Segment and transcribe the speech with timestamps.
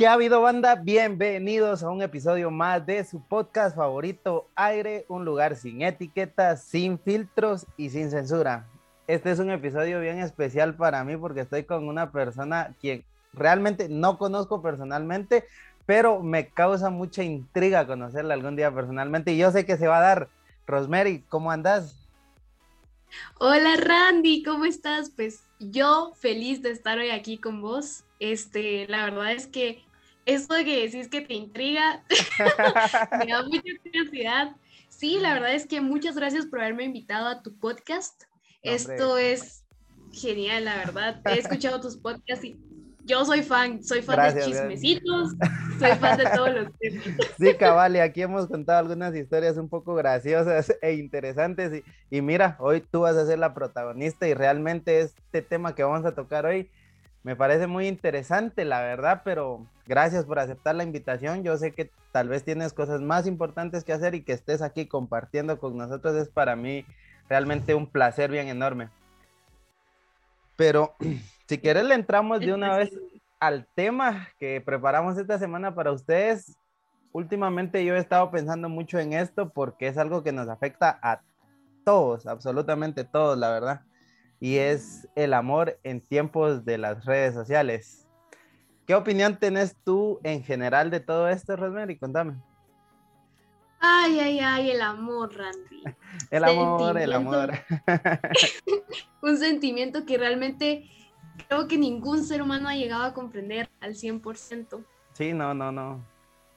[0.00, 0.76] ¿Qué ha habido, banda?
[0.76, 6.98] Bienvenidos a un episodio más de su podcast favorito, Aire, un lugar sin etiquetas, sin
[6.98, 8.66] filtros y sin censura.
[9.06, 13.90] Este es un episodio bien especial para mí porque estoy con una persona quien realmente
[13.90, 15.44] no conozco personalmente,
[15.84, 19.98] pero me causa mucha intriga conocerla algún día personalmente y yo sé que se va
[19.98, 20.28] a dar.
[20.66, 21.94] Rosemary, ¿cómo andas?
[23.38, 25.10] Hola Randy, ¿cómo estás?
[25.10, 28.04] Pues yo feliz de estar hoy aquí con vos.
[28.18, 29.82] Este, la verdad es que
[30.26, 32.02] esto de que decís que te intriga
[33.18, 34.56] me da mucha curiosidad.
[34.88, 38.24] Sí, la verdad es que muchas gracias por haberme invitado a tu podcast.
[38.62, 39.64] Esto es
[40.12, 41.22] genial, la verdad.
[41.24, 42.56] He escuchado tus podcasts y
[43.04, 44.80] yo soy fan, soy fan Gracias, de gracias.
[44.80, 45.32] chismecitos,
[45.78, 47.04] soy fan de todos los temas.
[47.38, 51.82] Sí, cabal, y aquí hemos contado algunas historias un poco graciosas e interesantes.
[52.10, 55.82] Y, y mira, hoy tú vas a ser la protagonista y realmente este tema que
[55.82, 56.70] vamos a tocar hoy
[57.22, 61.42] me parece muy interesante, la verdad, pero gracias por aceptar la invitación.
[61.42, 64.86] Yo sé que tal vez tienes cosas más importantes que hacer y que estés aquí
[64.86, 66.86] compartiendo con nosotros es para mí
[67.28, 68.88] realmente un placer bien enorme.
[70.54, 70.94] Pero
[71.48, 72.92] si quieres le entramos de una vez
[73.40, 76.56] al tema que preparamos esta semana para ustedes.
[77.12, 81.22] Últimamente yo he estado pensando mucho en esto porque es algo que nos afecta a
[81.84, 83.80] todos, absolutamente todos, la verdad.
[84.38, 88.06] Y es el amor en tiempos de las redes sociales.
[88.90, 91.96] ¿Qué opinión tenés tú en general de todo esto, Rosemary?
[91.96, 92.34] Contame.
[93.78, 95.84] Ay, ay, ay, el amor, Randy.
[96.32, 97.52] El amor, el amor.
[99.22, 100.90] un sentimiento que realmente
[101.46, 104.84] creo que ningún ser humano ha llegado a comprender al 100%.
[105.12, 106.04] Sí, no, no, no.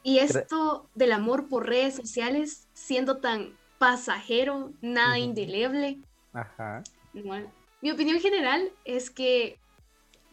[0.02, 6.00] Y esto del amor por redes sociales siendo tan pasajero, nada indeleble.
[6.34, 6.82] Ajá.
[7.14, 7.48] igual.
[7.84, 9.60] Mi opinión general es que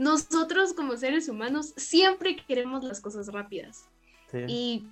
[0.00, 3.84] nosotros como seres humanos siempre queremos las cosas rápidas.
[4.30, 4.38] Sí.
[4.48, 4.88] Y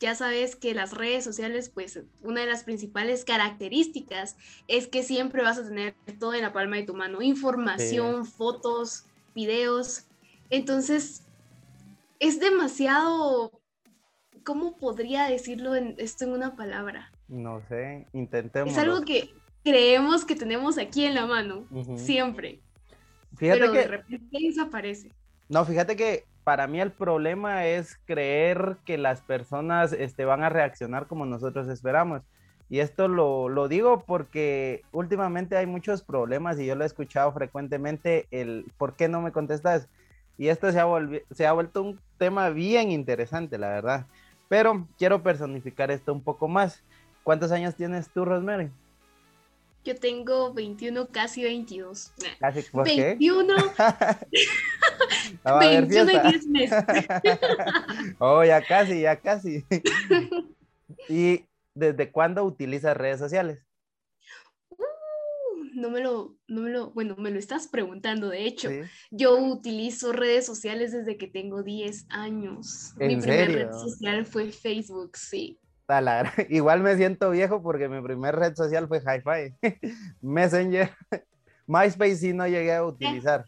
[0.00, 5.42] ya sabes que las redes sociales, pues una de las principales características es que siempre
[5.42, 9.04] vas a tener todo en la palma de tu mano, información, fotos,
[9.34, 10.06] videos.
[10.48, 11.26] Entonces,
[12.18, 13.52] es demasiado,
[14.44, 17.12] ¿cómo podría decirlo en, esto en una palabra?
[17.28, 18.72] No sé, intentemos.
[18.72, 19.28] Es algo que
[19.62, 21.66] creemos que tenemos aquí en la mano,
[21.96, 22.62] siempre,
[23.36, 23.78] Fíjate pero que...
[23.78, 25.12] de repente desaparece.
[25.48, 30.48] No, fíjate que para mí el problema es creer que las personas este, van a
[30.48, 32.22] reaccionar como nosotros esperamos.
[32.70, 37.32] Y esto lo, lo digo porque últimamente hay muchos problemas y yo lo he escuchado
[37.32, 39.88] frecuentemente, el ¿por qué no me contestas?
[40.36, 40.86] Y esto se ha,
[41.30, 44.06] se ha vuelto un tema bien interesante, la verdad.
[44.48, 46.82] Pero quiero personificar esto un poco más.
[47.24, 48.70] ¿Cuántos años tienes tú, Rosemary?
[49.88, 52.12] Yo tengo 21, casi 22.
[52.18, 53.04] Nah, Casi, ¿por qué?
[53.18, 54.18] 21, Ah,
[55.46, 56.30] va a haber 21 y fiesta.
[56.30, 56.84] 10 meses.
[58.18, 59.64] oh, ya casi, ya casi.
[61.08, 63.64] ¿Y desde cuándo utilizas redes sociales?
[65.72, 68.68] No me lo, no me lo, bueno, me lo estás preguntando, de hecho.
[68.68, 68.80] Sí.
[69.10, 72.92] Yo utilizo redes sociales desde que tengo 10 años.
[72.98, 73.58] Mi ¿En primera serio?
[73.58, 75.58] red social fue Facebook, sí.
[75.88, 79.56] La Igual me siento viejo porque mi primer red social fue Hi-Fi.
[80.20, 80.90] Messenger.
[81.66, 83.46] MySpace sí no llegué a utilizar.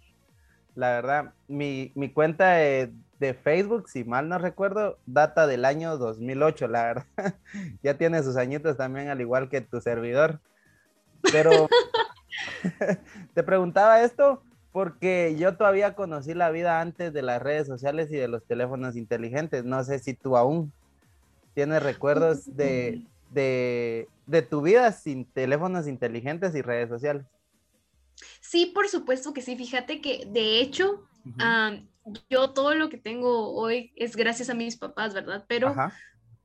[0.74, 5.98] La verdad, mi, mi cuenta de, de Facebook, si mal no recuerdo, data del año
[5.98, 7.06] 2008, la verdad.
[7.82, 10.40] ya tiene sus añitos también, al igual que tu servidor.
[11.32, 11.68] Pero
[13.34, 18.16] te preguntaba esto porque yo todavía conocí la vida antes de las redes sociales y
[18.16, 19.64] de los teléfonos inteligentes.
[19.64, 20.72] No sé si tú aún
[21.60, 27.26] tienes recuerdos de, de, de tu vida sin teléfonos inteligentes y redes sociales.
[28.40, 29.56] Sí, por supuesto que sí.
[29.56, 31.06] Fíjate que de hecho,
[32.30, 35.44] yo todo lo que tengo hoy es gracias a mis papás, ¿verdad?
[35.48, 35.92] Pero Ajá.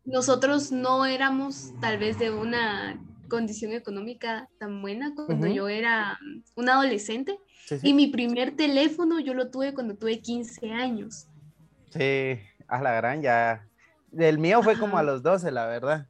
[0.04, 6.20] nosotros no éramos tal vez de una condición económica tan buena cuando yo era
[6.58, 7.40] una adolescente.
[7.66, 11.28] Sí, Y mi primer teléfono yo lo tuve cuando tuve 15 años.
[11.92, 13.66] Sí, a la gran ya.
[14.18, 16.08] El mío fue como a los 12, la verdad.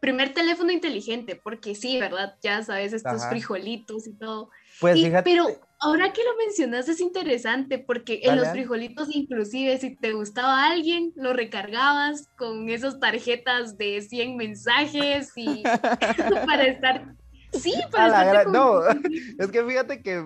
[0.00, 2.34] Primer teléfono inteligente, porque sí, ¿verdad?
[2.42, 3.30] Ya sabes, estos Ajá.
[3.30, 4.50] frijolitos y todo.
[4.80, 5.30] Pues Y- fíjate.
[5.30, 5.46] pero
[5.80, 10.66] ahora que lo mencionas es interesante porque en Dale, los frijolitos inclusive si te gustaba
[10.66, 15.62] alguien lo recargabas con esas tarjetas de 100 mensajes y
[16.46, 17.14] para estar
[17.52, 18.80] sí para estar no,
[19.38, 20.24] es que fíjate que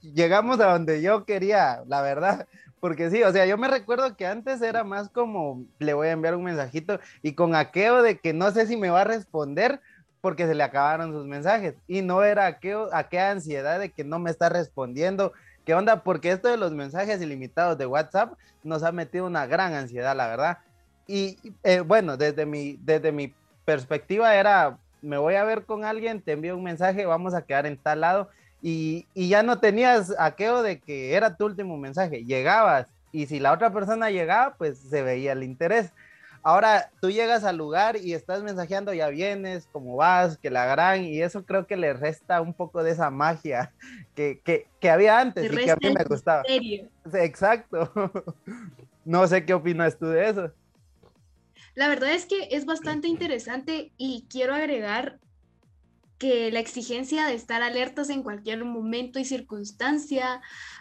[0.00, 2.46] llegamos a donde yo quería, la verdad.
[2.84, 6.10] Porque sí, o sea, yo me recuerdo que antes era más como le voy a
[6.10, 9.80] enviar un mensajito y con aquello de que no sé si me va a responder
[10.20, 11.76] porque se le acabaron sus mensajes.
[11.88, 15.32] Y no era aquello, aquella ansiedad de que no me está respondiendo.
[15.64, 16.02] ¿Qué onda?
[16.02, 20.26] Porque esto de los mensajes ilimitados de WhatsApp nos ha metido una gran ansiedad, la
[20.26, 20.58] verdad.
[21.06, 23.32] Y eh, bueno, desde mi, desde mi
[23.64, 27.64] perspectiva era, me voy a ver con alguien, te envío un mensaje, vamos a quedar
[27.64, 28.28] en tal lado.
[28.66, 33.38] Y, y ya no tenías aquello de que era tu último mensaje, llegabas y si
[33.38, 35.92] la otra persona llegaba, pues se veía el interés.
[36.42, 41.04] Ahora tú llegas al lugar y estás mensajeando, ya vienes, cómo vas, que la gran,
[41.04, 43.70] y eso creo que le resta un poco de esa magia
[44.16, 46.42] que, que, que había antes Te y que a mí me gustaba.
[46.42, 46.88] misterio.
[47.12, 47.92] Exacto.
[49.06, 50.50] No sé qué opinas tú de eso.
[51.74, 55.18] La verdad es que es bastante interesante y quiero agregar
[56.24, 60.40] que la exigencia de estar alertas en cualquier momento y circunstancia,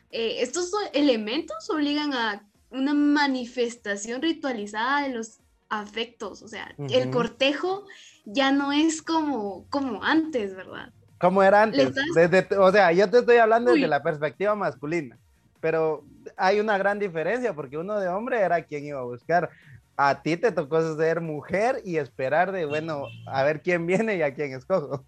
[0.09, 7.11] eh, estos elementos obligan a una manifestación ritualizada de los afectos, o sea, el Ujú.
[7.11, 7.83] cortejo
[8.25, 10.93] ya no es como, como antes, ¿verdad?
[11.19, 11.93] ¿Cómo era antes?
[12.15, 13.89] Desde, o sea, yo te estoy hablando desde Uy.
[13.89, 15.19] la perspectiva masculina,
[15.59, 16.05] pero
[16.37, 19.49] hay una gran diferencia porque uno de hombre era quien iba a buscar.
[19.95, 24.21] A ti te tocó ser mujer y esperar de, bueno, a ver quién viene y
[24.21, 25.05] a quién escojo.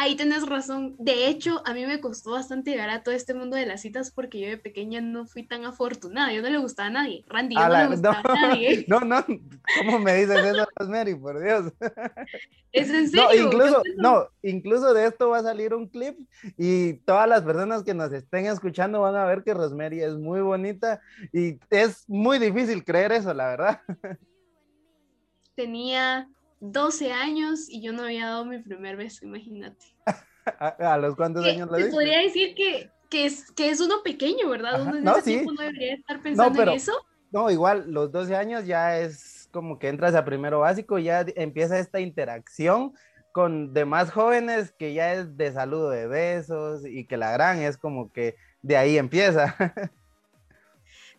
[0.00, 0.94] Ahí tenés razón.
[0.98, 4.10] De hecho, a mí me costó bastante llegar a todo este mundo de las citas
[4.10, 6.32] porque yo de pequeña no fui tan afortunada.
[6.32, 7.24] Yo no le gustaba a nadie.
[7.28, 8.84] Randy, yo A no la- le gustaba a nadie.
[8.88, 9.24] no, no,
[9.78, 11.14] ¿cómo me dices eso, Rosemary?
[11.14, 11.72] Por Dios.
[12.72, 13.24] Es en serio.
[13.26, 16.16] No, incluso, no, incluso de esto va a salir un clip
[16.56, 20.40] y todas las personas que nos estén escuchando van a ver que Rosemary es muy
[20.40, 21.00] bonita
[21.32, 23.80] y es muy difícil creer eso, la verdad.
[25.56, 26.28] tenía
[26.60, 29.84] 12 años y yo no había dado mi primer beso, imagínate.
[30.58, 31.92] ¿A, a los cuántos Que años lo dices?
[31.92, 34.74] podría decir que, que, es, que es uno pequeño, ¿verdad?
[34.80, 35.30] Ajá, Uno en no, ese sí.
[35.32, 36.92] tiempo no debería estar pensando pero- en eso.
[37.32, 41.32] No, igual, los 12 años ya es como que entras a primero básico, ya d-
[41.36, 42.92] empieza esta interacción
[43.32, 47.76] con demás jóvenes que ya es de saludo de besos y que la gran es
[47.78, 49.54] como que de ahí empieza.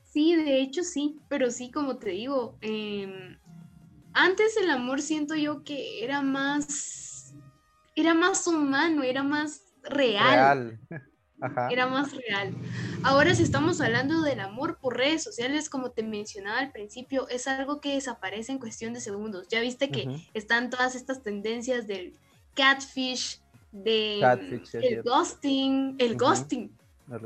[0.04, 3.38] Sí, de hecho sí, pero sí, como te digo, em,
[4.14, 7.34] antes el amor siento yo que era más,
[7.96, 10.80] era más humano, era más real.
[10.90, 11.02] Real.
[11.44, 11.70] Ajá.
[11.72, 12.54] era más real.
[13.02, 17.48] Ahora si estamos hablando del amor por redes sociales, como te mencionaba al principio, es
[17.48, 19.48] algo que desaparece en cuestión de segundos.
[19.48, 22.14] Ya viste que están todas estas tendencias del
[22.54, 23.42] catfish,
[23.72, 26.78] de Catfish, el ghosting, el ghosting.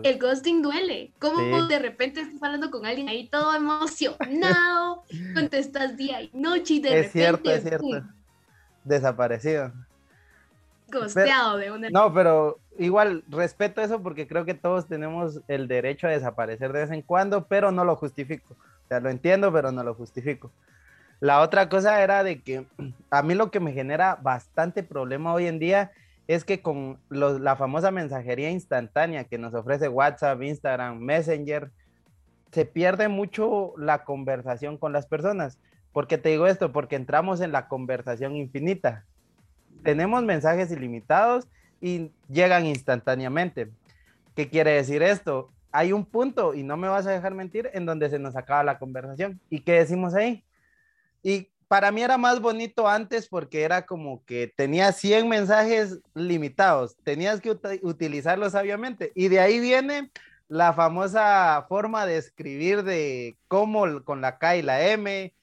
[0.03, 1.11] El ghosting duele.
[1.19, 1.67] ¿Cómo Sí.
[1.67, 5.03] de repente estás hablando con alguien ahí todo emocionado?
[5.35, 7.87] contestas día y noche y de Es cierto, repente es cierto.
[7.87, 8.11] ¡pum!
[8.83, 9.71] Desaparecido.
[10.87, 16.07] ghosteado de una No, pero igual respeto eso porque creo que todos tenemos el derecho
[16.07, 18.53] a desaparecer de vez en cuando, pero no lo justifico.
[18.53, 20.51] O sea, lo entiendo, pero no lo justifico.
[21.19, 22.65] La otra cosa era de que
[23.09, 25.91] a mí lo que me genera bastante problema hoy en día
[26.27, 31.71] es que con la famosa mensajería instantánea que nos ofrece WhatsApp, Instagram, Messenger,
[32.51, 35.59] se pierde mucho la conversación con las personas.
[35.91, 36.71] ¿Por qué te digo esto?
[36.71, 39.05] Porque entramos en la conversación infinita.
[39.83, 41.47] Tenemos mensajes ilimitados
[41.79, 43.71] y llegan instantáneamente.
[44.35, 45.51] ¿Qué quiere decir esto?
[45.71, 48.63] Hay un punto, y no me vas a dejar mentir, en donde se nos acaba
[48.63, 49.39] la conversación.
[49.49, 50.43] ¿Y qué decimos ahí?
[51.21, 56.95] Y para mí era más bonito antes porque era como que tenías 100 mensajes limitados,
[57.03, 59.11] tenías que uti- utilizarlos sabiamente.
[59.13, 60.09] Y de ahí viene
[60.47, 65.33] la famosa forma de escribir de cómo con la K y la M,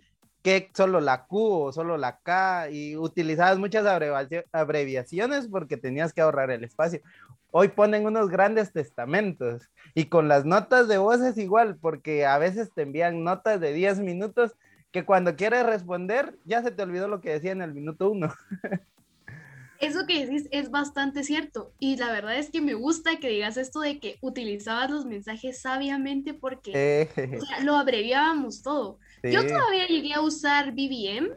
[0.43, 1.37] que solo la Q
[1.67, 7.03] o solo la K y utilizabas muchas abreviaci- abreviaciones porque tenías que ahorrar el espacio.
[7.51, 12.39] Hoy ponen unos grandes testamentos y con las notas de voz es igual porque a
[12.39, 14.53] veces te envían notas de 10 minutos
[14.93, 18.33] que cuando quieres responder ya se te olvidó lo que decía en el minuto uno.
[19.81, 21.73] Eso que decís es bastante cierto.
[21.81, 25.61] Y la verdad es que me gusta que digas esto de que utilizabas los mensajes
[25.61, 29.01] sabiamente porque Eh, o sea, lo abreviábamos todo.
[29.25, 31.31] Yo todavía llegué a usar BBM.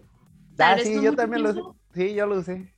[0.60, 2.08] Ah, sí, yo también lo tiempo, usé.
[2.08, 2.75] Sí, yo lo usé.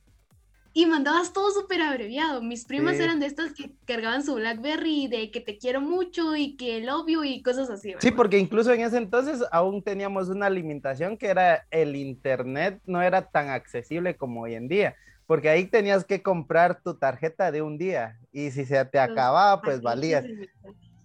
[0.78, 2.40] Y mandabas todo súper abreviado.
[2.40, 3.02] Mis primas Sí.
[3.02, 6.88] eran de estas que cargaban su Blackberry de que te quiero mucho y que el
[6.88, 7.88] obvio y cosas así.
[7.88, 8.16] Sí, ¿verdad?
[8.16, 13.22] porque incluso en ese entonces aún teníamos una limitación que era el internet no era
[13.22, 14.94] tan accesible como hoy en día,
[15.26, 19.60] porque ahí tenías que comprar tu tarjeta de un día y si se te acababa,
[19.60, 20.26] pues valías.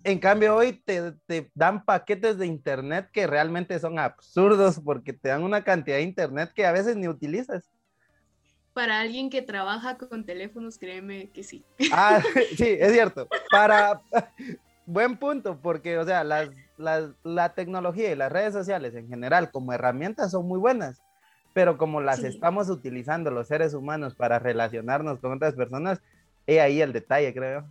[0.03, 5.29] En cambio, hoy te, te dan paquetes de internet que realmente son absurdos porque te
[5.29, 7.67] dan una cantidad de internet que a veces ni utilizas.
[8.73, 11.63] Para alguien que trabaja con teléfonos, créeme que sí.
[11.91, 12.21] Ah,
[12.57, 13.27] sí, es cierto.
[13.49, 14.01] Para
[14.85, 19.51] buen punto, porque, o sea, las, las- la tecnología y las redes sociales en general
[19.51, 21.03] como herramientas son muy buenas,
[21.53, 22.27] pero como las Sí.
[22.27, 25.99] estamos utilizando los seres humanos para relacionarnos con otras personas,
[26.47, 27.69] he ahí el detalle, creo.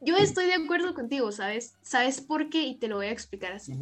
[0.00, 1.76] Yo estoy de acuerdo contigo, ¿sabes?
[1.82, 2.62] ¿Sabes por qué?
[2.62, 3.72] Y te lo voy a explicar así.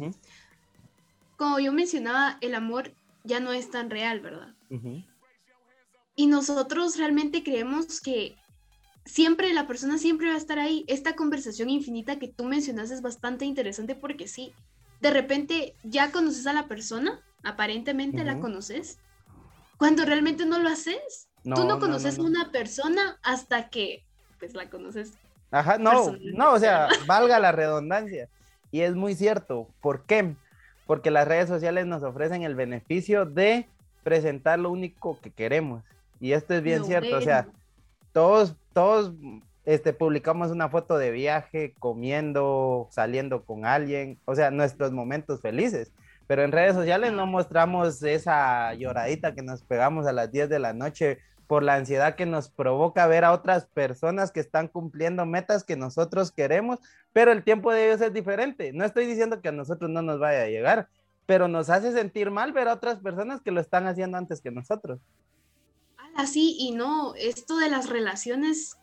[1.37, 4.53] Como yo mencionaba, el amor ya no es tan real, ¿verdad?
[4.69, 5.01] ujú.
[6.15, 8.35] Y nosotros realmente creemos que
[9.05, 10.85] siempre la persona siempre va a estar ahí.
[10.87, 14.53] Esta conversación infinita que tú mencionas es bastante interesante porque sí,
[14.99, 18.41] de repente ya conoces a la persona, aparentemente la Ujú.
[18.43, 18.99] conoces,
[19.77, 21.29] cuando realmente no lo haces.
[21.43, 22.29] tú No, no no, conoces no, a no.
[22.29, 24.03] una persona hasta que
[24.39, 25.13] pues la conoces.
[25.51, 28.29] Ajá, no, no, o sea, valga la redundancia.
[28.71, 29.73] Y es muy cierto.
[29.81, 30.35] ¿Por qué?
[30.85, 33.69] Porque las redes sociales nos ofrecen el beneficio de
[34.03, 35.83] presentar lo único que queremos.
[36.21, 37.17] Y esto es bien cierto.
[37.17, 37.59] O sea, bueno.
[38.13, 39.13] todos, todos
[39.65, 45.91] este, publicamos una foto de viaje, comiendo, saliendo con alguien, o sea, nuestros momentos felices.
[46.27, 50.59] Pero en redes sociales no mostramos esa lloradita que nos pegamos a las 10 de
[50.59, 55.25] la noche por la ansiedad que nos provoca ver a otras personas que están cumpliendo
[55.25, 56.79] metas que nosotros queremos,
[57.11, 58.71] pero el tiempo de ellos es diferente.
[58.71, 60.87] No estoy diciendo que a nosotros no nos vaya a llegar,
[61.25, 64.51] pero nos hace sentir mal ver a otras personas que lo están haciendo antes que
[64.51, 64.99] nosotros.
[66.15, 68.77] Así y no, esto de las relaciones,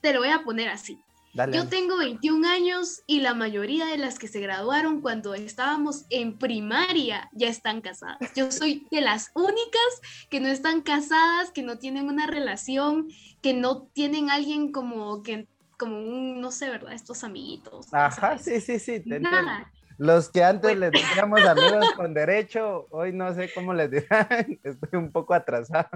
[0.00, 1.00] te lo voy a poner así.
[1.34, 1.54] Dale.
[1.54, 6.38] Yo tengo 21 años y la mayoría de las que se graduaron cuando estábamos en
[6.38, 8.18] primaria ya están casadas.
[8.34, 10.00] Yo soy de las únicas
[10.30, 13.08] que no están casadas, que no tienen una relación,
[13.42, 16.94] que no tienen alguien como que como un no sé, ¿verdad?
[16.94, 17.92] Estos amiguitos.
[17.92, 18.44] Ajá, sabes.
[18.44, 19.52] sí, sí, sí, te entiendo.
[19.98, 20.80] Los que antes Bueno.
[20.80, 24.26] les decíamos amigos con derecho, hoy no sé cómo les dirán,
[24.64, 25.88] estoy un poco atrasado.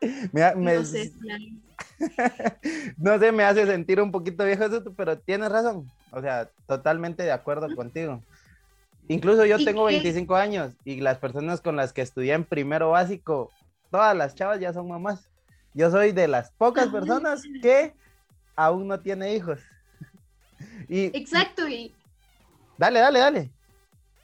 [0.32, 1.44] Me ha- me- No sé, claro.
[2.96, 5.88] no sé, me hace sentir un poquito viejo eso, pero tienes razón.
[6.10, 8.20] O sea, totalmente de acuerdo contigo.
[9.06, 9.94] Incluso yo ¿Y tengo qué?
[9.94, 13.50] 25 años y las personas con las que estudié en primero básico,
[13.92, 15.28] todas las chavas ya son mamás.
[15.74, 16.92] Yo soy de las pocas Ah.
[16.92, 17.94] personas que
[18.56, 19.60] aún no tiene hijos.
[20.88, 21.94] Y Exacto, y
[22.82, 23.50] dale, dale, dale.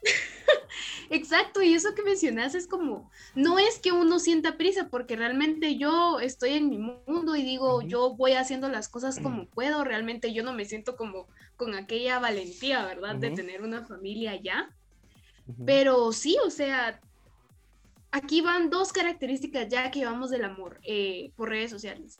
[1.10, 5.76] Exacto, y eso que mencionas es como, no es que uno sienta prisa, porque realmente
[5.76, 10.32] yo estoy en mi mundo y digo, yo voy haciendo las cosas como puedo, realmente
[10.32, 13.16] yo no me siento como con aquella valentía, ¿verdad?
[13.16, 14.70] De tener una familia ya.
[15.64, 17.00] Pero sí, o sea,
[18.10, 22.18] aquí van dos características ya que llevamos del amor eh, por redes sociales,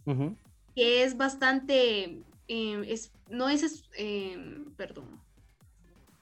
[0.75, 5.21] que es bastante, eh, es, no es, es, eh, perdón,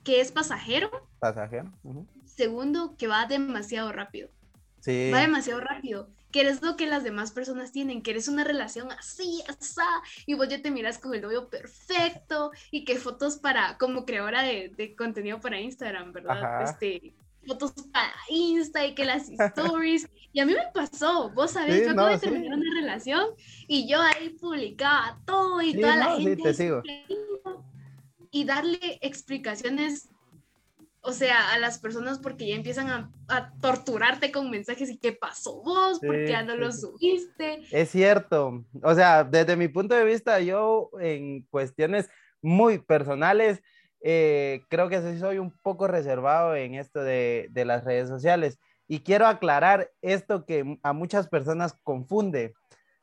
[0.07, 1.73] que es pasajero, Pasajero.
[2.25, 4.31] Segundo, que va demasiado rápido.
[4.81, 5.11] Sí.
[5.13, 6.09] va demasiado rápido.
[6.31, 9.87] Que eres lo que las demás personas tienen, que eres una relación así, asá,
[10.27, 14.43] y vos ya te miras con el novio perfecto, y que fotos para, como creadora
[14.43, 16.39] de, de contenido para Instagram, ¿verdad?
[16.39, 16.65] Ajá.
[16.71, 17.13] Este,
[17.45, 20.09] fotos para Insta y que las stories.
[20.33, 22.29] Y a mí me pasó, vos sabés, Sí, yo acabo no, de sí.
[22.29, 23.27] terminar una relación
[23.67, 26.43] y yo ahí publicaba todo y Sí, toda la no, gente.
[26.45, 26.83] te sigo.
[28.37, 30.11] Y darle explicaciones
[31.07, 35.12] o sea, a las personas porque ya empiezan a, a torturarte con mensajes y qué
[35.12, 37.62] pasó vos, ¿por qué Sí, ya no sí, lo subiste?
[37.71, 38.64] Es cierto.
[38.83, 42.09] O sea, desde mi punto de vista, yo en cuestiones
[42.43, 43.62] muy personales,
[44.00, 48.59] eh, creo que soy un poco reservado en esto de, de las redes sociales.
[48.88, 52.55] Y quiero aclarar esto que a muchas personas confunde.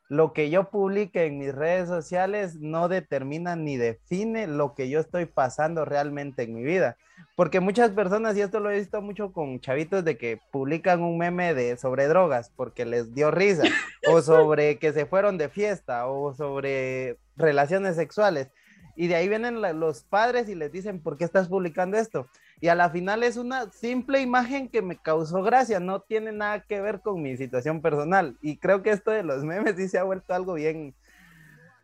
[0.08, 5.00] Lo que yo publique en mis redes sociales no determina ni define lo que yo
[5.00, 6.96] estoy pasando realmente en mi vida.
[7.36, 11.16] Porque muchas personas, y esto lo he visto mucho con chavitos, de que publican un
[11.18, 13.62] meme de sobre drogas porque les dio risa,
[14.08, 18.48] o sobre que se fueron de fiesta, o sobre relaciones sexuales.
[18.96, 22.28] Y de ahí vienen la- los padres y les dicen, ¿por qué estás publicando esto?
[22.64, 26.60] Y a la final es una simple imagen que me causó gracia, no tiene nada
[26.60, 28.38] que ver con mi situación personal.
[28.40, 30.94] Y creo que esto de los memes sí se ha vuelto algo bien,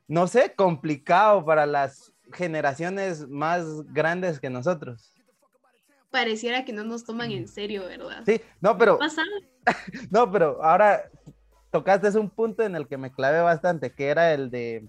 [0.08, 5.12] no sé, complicado para las generaciones más grandes que nosotros.
[6.10, 8.22] Pareciera que no nos toman en serio, ¿verdad?
[8.24, 8.98] Sí, no, pero,
[10.10, 11.10] no, pero ahora
[11.70, 14.88] tocaste es un punto en el que me clavé bastante, que era el de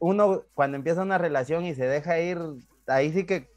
[0.00, 2.38] uno cuando empieza una relación y se deja ir,
[2.86, 3.48] ahí sí que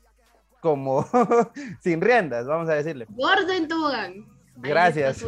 [0.61, 1.05] como
[1.81, 3.05] sin riendas, vamos a decirle.
[3.09, 4.11] Gordo en tobogán.
[4.63, 5.25] Ahí Gracias.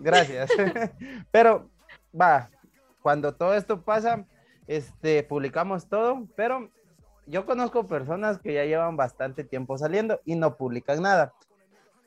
[0.00, 0.50] Gracias.
[1.30, 1.70] pero
[2.18, 2.50] va,
[3.00, 4.26] cuando todo esto pasa,
[4.66, 6.70] este, publicamos todo, pero
[7.26, 11.32] yo conozco personas que ya llevan bastante tiempo saliendo y no publican nada.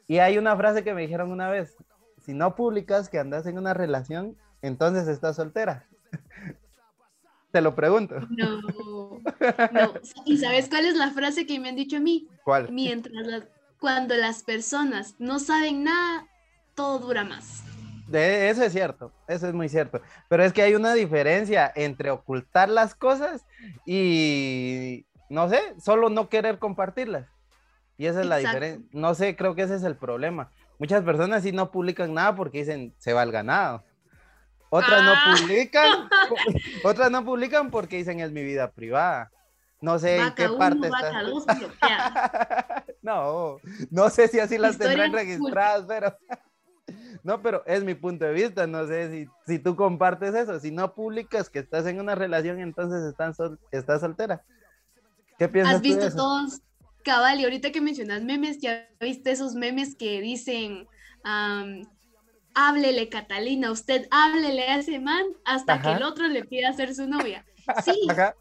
[0.07, 1.77] Y hay una frase que me dijeron una vez,
[2.25, 5.87] si no publicas que andas en una relación, entonces estás soltera.
[7.51, 8.15] Te lo pregunto.
[8.29, 9.21] No,
[9.71, 9.93] no.
[10.25, 12.27] ¿Y sabes cuál es la frase que me han dicho a mí?
[12.43, 12.71] ¿Cuál?
[12.71, 13.43] Mientras las-
[13.79, 16.27] cuando las personas no saben nada,
[16.75, 17.63] todo dura más.
[18.07, 20.01] De eso es cierto, eso es muy cierto.
[20.29, 23.45] Pero es que hay una diferencia entre ocultar las cosas
[23.85, 27.27] y, no sé, solo no querer compartirlas.
[27.97, 28.59] Y esa es la Exacto.
[28.65, 28.99] diferencia.
[28.99, 30.51] No sé, creo que ese es el problema.
[30.79, 33.83] Muchas personas sí no publican nada porque dicen, se va el ganado.
[34.73, 35.25] Otras Ah.
[35.35, 36.09] no publican,
[36.83, 39.29] otras no publican porque dicen, es mi vida privada.
[39.81, 41.01] No sé en qué Vaca parte 1, está.
[41.07, 42.85] vaca 2, bloqueada.
[43.01, 43.57] no,
[43.89, 46.15] no sé si así las Historia tendrán registradas, pero
[47.23, 48.65] no, pero es mi punto de vista.
[48.67, 50.59] No sé si, si tú compartes eso.
[50.59, 54.43] Si no publicas que estás en una relación, entonces estás, sol- estás soltera.
[55.37, 56.17] ¿Qué piensas ¿Has tú de visto eso?
[56.17, 56.61] todos?
[57.03, 60.87] Cabal, y ahorita que mencionas memes, ya viste esos memes que dicen,
[61.23, 61.81] am,
[62.53, 67.07] háblele Catalina, usted háblele a ese man hasta que el otro le pida ser su
[67.07, 67.45] novia.
[67.85, 68.35] Sí, Ajá,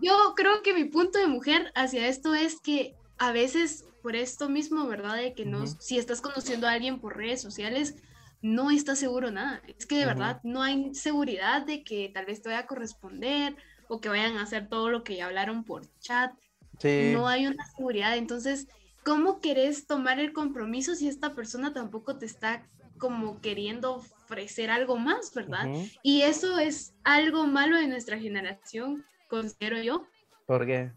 [0.00, 4.48] yo creo que mi punto de mujer hacia esto es que a veces por esto
[4.48, 5.16] mismo, ¿verdad?
[5.16, 7.96] De que no, si estás conociendo a alguien por redes sociales,
[8.40, 9.60] no estás seguro nada.
[9.78, 13.56] Es que de verdad no hay seguridad de que tal vez te vaya a corresponder
[13.88, 16.32] o que vayan a hacer todo lo que ya hablaron por chat.
[16.78, 17.10] sí.
[17.12, 18.16] No hay una seguridad.
[18.16, 18.68] Entonces,
[19.04, 22.66] ¿cómo querés tomar el compromiso si esta persona tampoco te está
[23.00, 25.66] como queriendo ofrecer algo más, ¿verdad?
[26.04, 30.06] Y eso es algo malo de nuestra generación, considero yo,
[30.46, 30.92] ¿Por qué?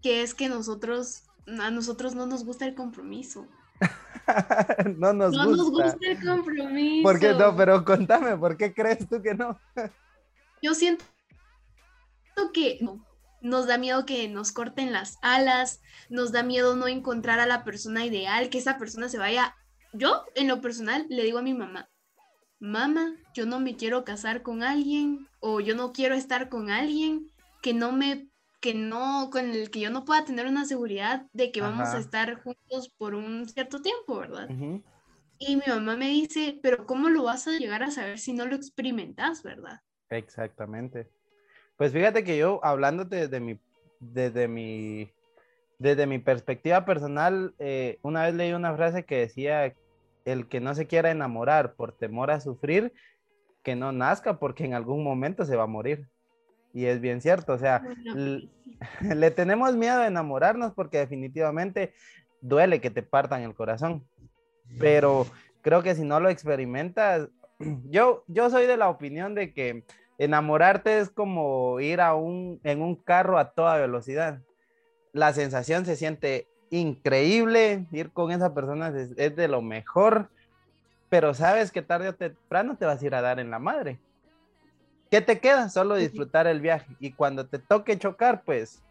[0.00, 3.48] que es que nosotros, a nosotros no nos gusta el compromiso.
[4.96, 5.56] no nos no gusta.
[5.56, 7.02] nos gusta el compromiso.
[7.02, 7.56] ¿Por qué no?
[7.56, 9.58] Pero contame, ¿por qué crees tú que no?
[10.62, 11.04] Yo siento
[12.52, 13.04] que no,
[13.40, 17.64] nos da miedo que nos corten las alas, nos da miedo no encontrar a la
[17.64, 19.56] persona ideal, que esa persona se vaya.
[19.96, 21.88] Yo, en lo personal, le digo a mi mamá,
[22.58, 27.30] mamá, yo no me quiero casar con alguien o yo no quiero estar con alguien
[27.62, 28.28] que no me
[28.60, 31.98] que no con el que yo no pueda tener una seguridad de que vamos a
[31.98, 34.48] estar juntos por un cierto tiempo, ¿verdad?
[35.38, 38.46] Y mi mamá me dice, pero ¿cómo lo vas a llegar a saber si no
[38.46, 39.80] lo experimentas, verdad?
[40.08, 41.10] Exactamente.
[41.76, 43.58] Pues fíjate que yo, hablándote desde mi,
[44.00, 45.12] desde mi,
[45.78, 49.74] desde mi perspectiva personal, eh, una vez leí una frase que decía,
[50.24, 52.92] el que no se quiera enamorar por temor a sufrir,
[53.62, 56.08] que no nazca porque en algún momento se va a morir.
[56.72, 58.40] Y es bien cierto, o sea, Bueno,
[59.14, 61.94] le tenemos miedo a enamorarnos porque definitivamente
[62.40, 64.06] duele que te partan el corazón.
[64.78, 65.26] Pero
[65.62, 67.28] creo que si no lo experimentas,
[67.90, 69.84] yo, yo soy de la opinión de que
[70.18, 74.40] enamorarte es como ir a un, en un carro a toda velocidad.
[75.12, 80.28] La sensación se siente increíble, ir con esa persona es, es de lo mejor,
[81.08, 83.98] pero sabes que tarde o temprano te vas a ir a dar en la madre.
[85.10, 85.68] ¿Qué te queda?
[85.68, 86.96] Solo disfrutar el viaje.
[86.98, 88.82] Y cuando te toque chocar, pues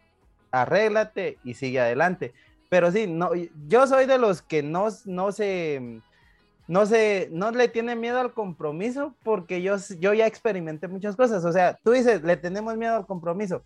[0.50, 2.32] arréglate y sigue adelante.
[2.70, 3.30] Pero sí, no,
[3.68, 6.00] yo soy de los que no, no se,
[6.66, 11.44] no se, no le tiene miedo al compromiso porque yo, yo ya experimenté muchas cosas.
[11.44, 13.62] O sea, tú dices, le tenemos miedo al compromiso.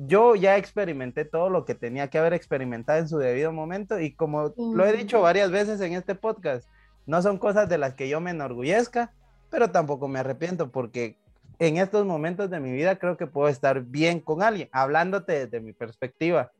[0.00, 4.14] Yo ya experimenté todo lo que tenía que haber experimentado en su debido momento y
[4.14, 6.68] como lo he dicho varias veces en este podcast,
[7.04, 9.12] no son cosas de las que yo me enorgullezca,
[9.50, 11.18] pero tampoco me arrepiento porque
[11.58, 15.60] en estos momentos de mi vida creo que puedo estar bien con alguien, hablándote desde
[15.60, 16.52] mi perspectiva,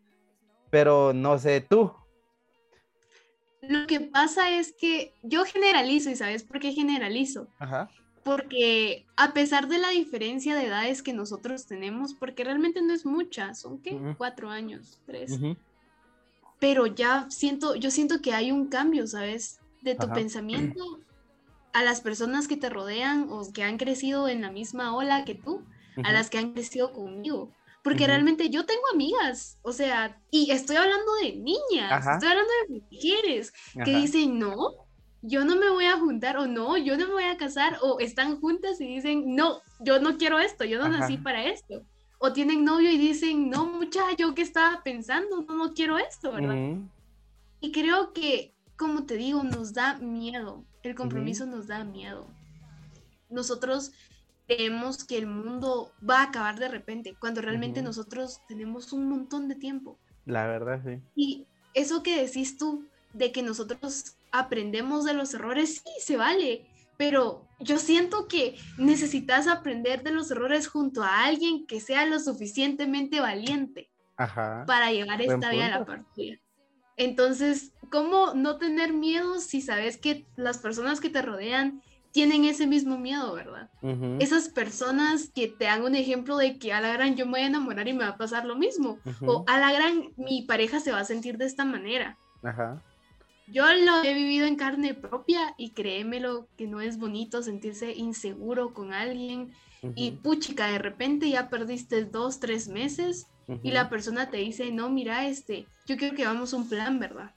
[0.70, 1.94] pero no sé tú.
[3.62, 7.46] Lo que pasa es que yo generalizo, ¿y sabes por qué generalizo?
[7.60, 7.88] Ajá.
[8.28, 13.06] Porque a pesar de la diferencia de edades que nosotros tenemos, porque realmente no es
[13.06, 14.16] mucha, son qué, Ujú.
[14.18, 15.56] cuatro años, tres, Ujú.
[16.60, 19.60] pero ya siento, yo siento que hay un cambio, ¿sabes?
[19.82, 20.14] De tu Ajá.
[20.14, 20.82] pensamiento
[21.72, 25.34] a las personas que te rodean o que han crecido en la misma ola que
[25.34, 25.64] tú,
[25.96, 26.12] a Ujú.
[26.12, 27.52] las que han crecido conmigo.
[27.82, 32.12] Porque realmente yo tengo amigas, o sea, y estoy hablando de niñas, Ajá.
[32.14, 34.00] estoy hablando de mujeres que Ajá.
[34.00, 34.87] dicen, no,
[35.22, 37.98] yo no me voy a juntar, o no, yo no me voy a casar, o
[38.00, 41.00] están juntas y dicen, no, yo no quiero esto, yo no Ajá.
[41.00, 41.84] nací para esto.
[42.20, 45.42] O tienen novio y dicen, no, muchacho, ¿qué estaba pensando?
[45.42, 46.56] No, no quiero esto, ¿verdad?
[46.56, 46.88] Ujú.
[47.60, 50.64] Y creo que, como te digo, nos da miedo.
[50.82, 52.28] El compromiso nos da miedo.
[53.28, 53.92] Nosotros
[54.46, 57.88] creemos que el mundo va a acabar de repente, cuando realmente Ujú.
[57.88, 59.98] nosotros tenemos un montón de tiempo.
[60.24, 61.02] La verdad, sí.
[61.14, 66.66] Y eso que decís tú, de que nosotros aprendemos de los errores, sí, se vale.
[66.96, 72.18] Pero yo siento que necesitas aprender de los errores junto a alguien que sea lo
[72.18, 74.64] suficientemente valiente Ajá.
[74.66, 76.38] para llevar esta vida a la partida.
[76.96, 82.66] Entonces, ¿cómo no tener miedo si sabes que las personas que te rodean tienen ese
[82.66, 83.70] mismo miedo, verdad?
[84.18, 87.40] Esas personas que te dan un ejemplo de que a la gran yo me voy
[87.42, 88.98] a enamorar y me va a pasar lo mismo.
[89.24, 92.18] O a la gran mi pareja se va a sentir de esta manera.
[92.42, 92.82] Ajá.
[93.50, 98.74] Yo lo he vivido en carne propia y créemelo que no es bonito sentirse inseguro
[98.74, 99.52] con alguien
[99.94, 103.26] y puchica, de repente ya perdiste dos, tres meses
[103.62, 107.32] y la persona te dice, no, mira, este, yo quiero que hagamos un plan, ¿verdad?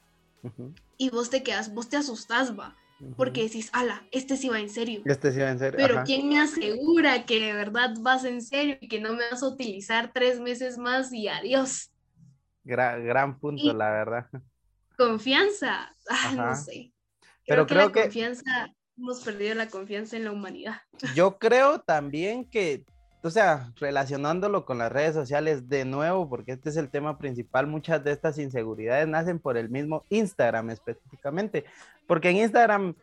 [0.98, 2.76] Y vos te quedas, vos te asustás, va,
[3.16, 5.02] porque decís, ala, este sí va en serio.
[5.06, 5.78] Este sí va en serio.
[5.78, 6.04] Pero ajá.
[6.04, 9.48] ¿quién me asegura que de verdad vas en serio y que no me vas a
[9.48, 11.90] utilizar tres meses más y adiós?
[12.64, 14.26] Gra- gran punto, Y- la verdad.
[14.96, 16.92] Confianza, ah, no sé.
[17.46, 20.76] Pero Creo que creo la que- confianza, hemos perdido la confianza en la humanidad.
[21.16, 22.84] Yo creo también que,
[23.22, 27.66] o sea, relacionándolo con las redes sociales de nuevo, porque este es el tema principal,
[27.66, 31.64] muchas de estas inseguridades nacen por el mismo Instagram específicamente,
[32.06, 32.94] porque en Instagram,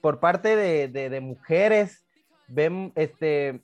[0.00, 2.04] por parte de, de- de mujeres,
[2.46, 3.60] ven, este,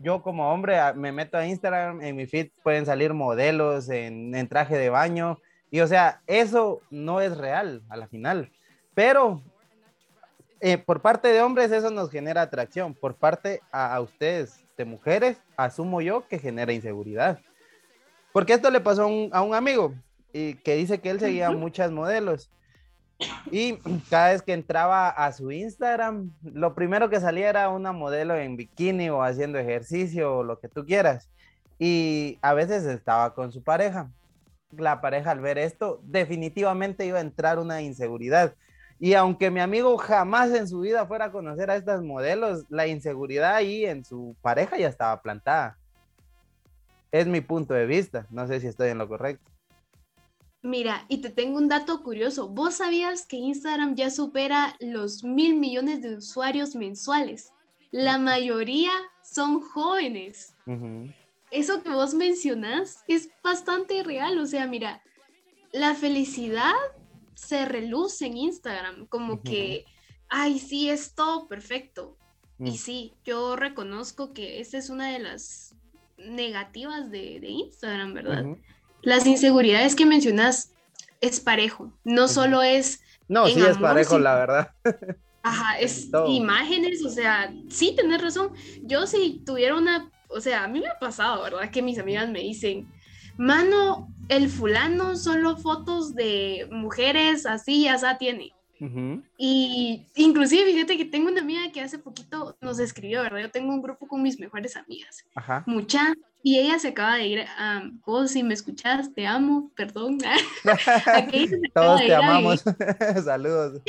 [0.00, 4.34] yo como hombre ah, me meto a Instagram, en mi feed pueden salir modelos en,
[4.34, 5.38] en traje de baño,
[5.72, 8.52] y o sea, eso no es real a la final,
[8.94, 9.42] pero
[10.60, 14.84] eh, por parte de hombres eso nos genera atracción, por parte a, a ustedes de
[14.84, 17.40] mujeres, asumo yo que genera inseguridad.
[18.34, 19.94] Porque esto le pasó a un, a un amigo
[20.32, 22.50] y que dice que él seguía muchas modelos.
[23.50, 23.78] Y
[24.10, 28.58] cada vez que entraba a su Instagram, lo primero que salía era una modelo en
[28.58, 31.30] bikini o haciendo ejercicio o lo que tú quieras.
[31.78, 34.10] Y a veces estaba con su pareja.
[34.76, 38.54] La pareja al ver esto definitivamente iba a entrar una inseguridad.
[38.98, 42.86] Y aunque mi amigo jamás en su vida fuera a conocer a estas modelos, la
[42.86, 45.76] inseguridad ahí en su pareja ya estaba plantada.
[47.10, 48.26] Es mi punto de vista.
[48.30, 49.50] No sé si estoy en lo correcto.
[50.62, 52.48] Mira, y te tengo un dato curioso.
[52.48, 57.52] ¿Vos sabías que Instagram ya supera los mil millones de usuarios mensuales?
[57.90, 58.92] La mayoría
[59.24, 60.54] son jóvenes.
[60.66, 61.10] Ujú,
[61.52, 64.38] Eso que vos mencionás es bastante real.
[64.38, 65.02] O sea, mira,
[65.72, 66.74] la felicidad
[67.34, 69.84] se reluce en Instagram, como que,
[70.28, 72.16] ay, sí, es todo perfecto.
[72.58, 72.66] Mm.
[72.66, 75.74] Y sí, yo reconozco que esa es una de las
[76.16, 78.44] negativas de, de Instagram, ¿verdad?
[79.02, 80.72] Las inseguridades que mencionas
[81.20, 84.70] es parejo, no solo es, No, sí es parejo, la verdad.
[85.42, 86.28] ajá, es todo.
[86.28, 88.52] imágenes, o sea, sí, tenés razón.
[88.82, 91.70] Yo si tuviera una, o sea, a mí me ha pasado, ¿verdad?
[91.70, 92.86] Que mis amigas me dicen,
[93.36, 98.52] mano, el fulano solo fotos de mujeres así, ya tiene.
[98.80, 103.38] Ujú, Y inclusive, fíjate que tengo una amiga que hace poquito nos escribió, ¿verdad?
[103.42, 105.24] Yo tengo un grupo con mis mejores amigas.
[105.36, 105.62] Ajá.
[105.66, 106.12] Mucha.
[106.42, 110.18] Y ella se acaba de ir a, vos si me escuchas, te amo, perdón.
[111.74, 112.64] Todos te a amamos.
[113.24, 113.80] Saludos.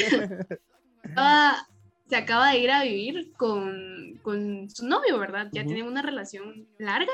[1.15, 1.67] acaba-
[2.09, 5.49] se acaba de ir a vivir con, con su novio, ¿verdad?
[5.51, 5.67] Ya Ujú.
[5.69, 7.11] tienen una relación larga.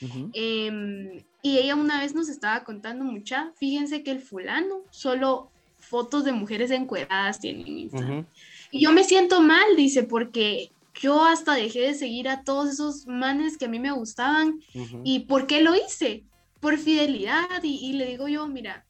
[0.00, 5.50] Ujú, Em, y ella una vez nos estaba contando mucha, fíjense que el fulano solo
[5.78, 8.18] fotos de mujeres encueradas tiene en Instagram.
[8.20, 8.26] ujú,
[8.70, 13.06] Y yo me siento mal, dice, porque yo hasta dejé de seguir a todos esos
[13.06, 14.60] manes que a mí me gustaban.
[15.04, 16.24] ¿Y por qué lo hice?
[16.60, 17.62] Por fidelidad.
[17.62, 18.84] Y, y le digo yo, mira,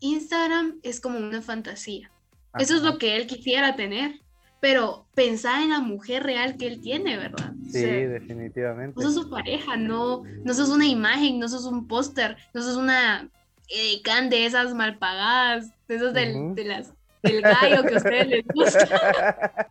[0.00, 2.10] Instagram es como una fantasía.
[2.58, 4.20] Eso es lo que él quisiera tener.
[4.68, 7.52] Pero pensar en la mujer real que él tiene, ¿verdad?
[7.52, 8.96] O Sí, sea, definitivamente.
[8.96, 12.76] Vos sos su pareja, no, no sos una imagen, no sos un póster, no sos
[12.76, 13.30] una
[13.68, 16.54] edecán de esas mal pagadas, de esas del, Ujú.
[16.56, 19.68] de las, del gallo que a ustedes les gusta.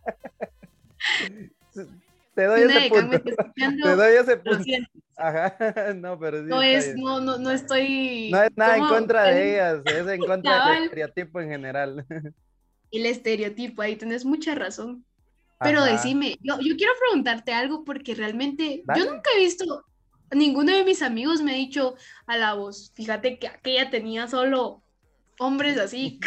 [2.34, 3.22] Te doy ese punto.
[3.82, 4.64] Te doy ese punto.
[5.18, 5.56] Ajá,
[5.94, 6.44] no, pero sí.
[6.48, 8.30] No está es, no, no, no estoy.
[8.32, 12.06] No es nada en contra de El- ellas, es en contra del estereotipo en general.
[12.96, 15.04] El estereotipo, ahí tenés mucha razón.
[15.60, 15.92] Pero Ajá.
[15.92, 19.84] decime, yo, yo quiero preguntarte algo porque realmente yo nunca he visto,
[20.30, 21.94] ninguno de mis amigos me ha dicho
[22.26, 24.82] a la voz, fíjate que aquella tenía solo
[25.38, 26.20] hombres así.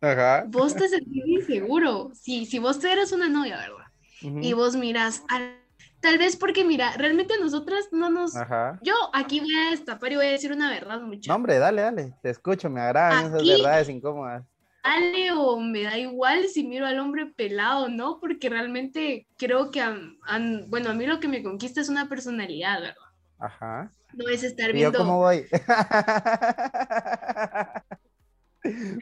[0.00, 0.44] Ajá.
[0.48, 2.10] Vos te sentís inseguro.
[2.14, 4.42] Si, si vos eres una novia, ¿verdad?
[4.42, 5.60] Y vos miras, al-
[6.00, 8.34] tal vez porque mira, realmente a nosotras no nos...
[8.36, 8.78] Ajá.
[8.82, 11.28] Yo aquí voy a destapar y voy a decir una verdad mucho.
[11.30, 12.14] No, hombre, dale, dale.
[12.22, 14.44] Te escucho, me agradan esas Aquí- verdades incómodas.
[14.86, 18.18] Dale o me da igual si miro al hombre pelado, ¿no?
[18.20, 22.08] Porque realmente creo que, a- a- bueno, a mí lo que me conquista es una
[22.08, 22.96] personalidad, ¿verdad?
[23.38, 23.92] Ajá.
[24.14, 24.98] No es estar ¿Y yo viendo...
[25.00, 25.44] cómo voy?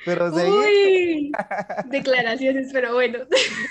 [0.05, 0.51] Pero seguí.
[0.51, 1.33] Uy,
[1.87, 3.21] declaraciones, pero bueno.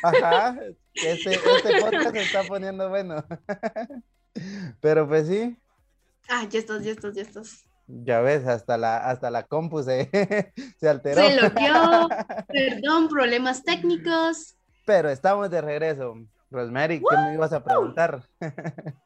[0.04, 0.58] Ajá.
[0.96, 3.26] Este, este podcast se está poniendo bueno.
[4.80, 5.58] Pero pues sí,
[6.30, 7.66] Ah, ya estás, ya estás, ya estás.
[7.88, 10.10] Ya ves, hasta la, hasta la compu se,
[10.80, 11.22] se alteró.
[11.22, 12.10] Se bloqueó,
[12.48, 14.58] perdón, problemas técnicos.
[14.86, 16.16] Pero estamos de regreso.
[16.52, 18.24] Rosemary, ¿qué me ibas a preguntar?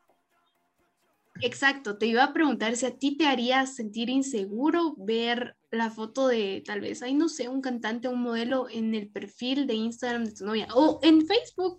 [1.41, 6.27] Exacto, te iba a preguntar si a ti te haría sentir inseguro ver la foto
[6.27, 10.25] de tal vez, ay, no sé, un cantante, un modelo en el perfil de Instagram
[10.25, 11.77] de tu novia o en Facebook.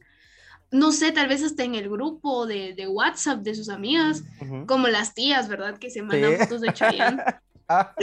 [0.70, 4.22] No sé, tal vez hasta en el grupo de, de WhatsApp de sus amigas,
[4.66, 5.78] como las tías, ¿verdad?
[5.78, 6.38] Que se mandan Sí.
[6.38, 7.22] fotos de Chayanne.
[7.70, 7.94] Ah,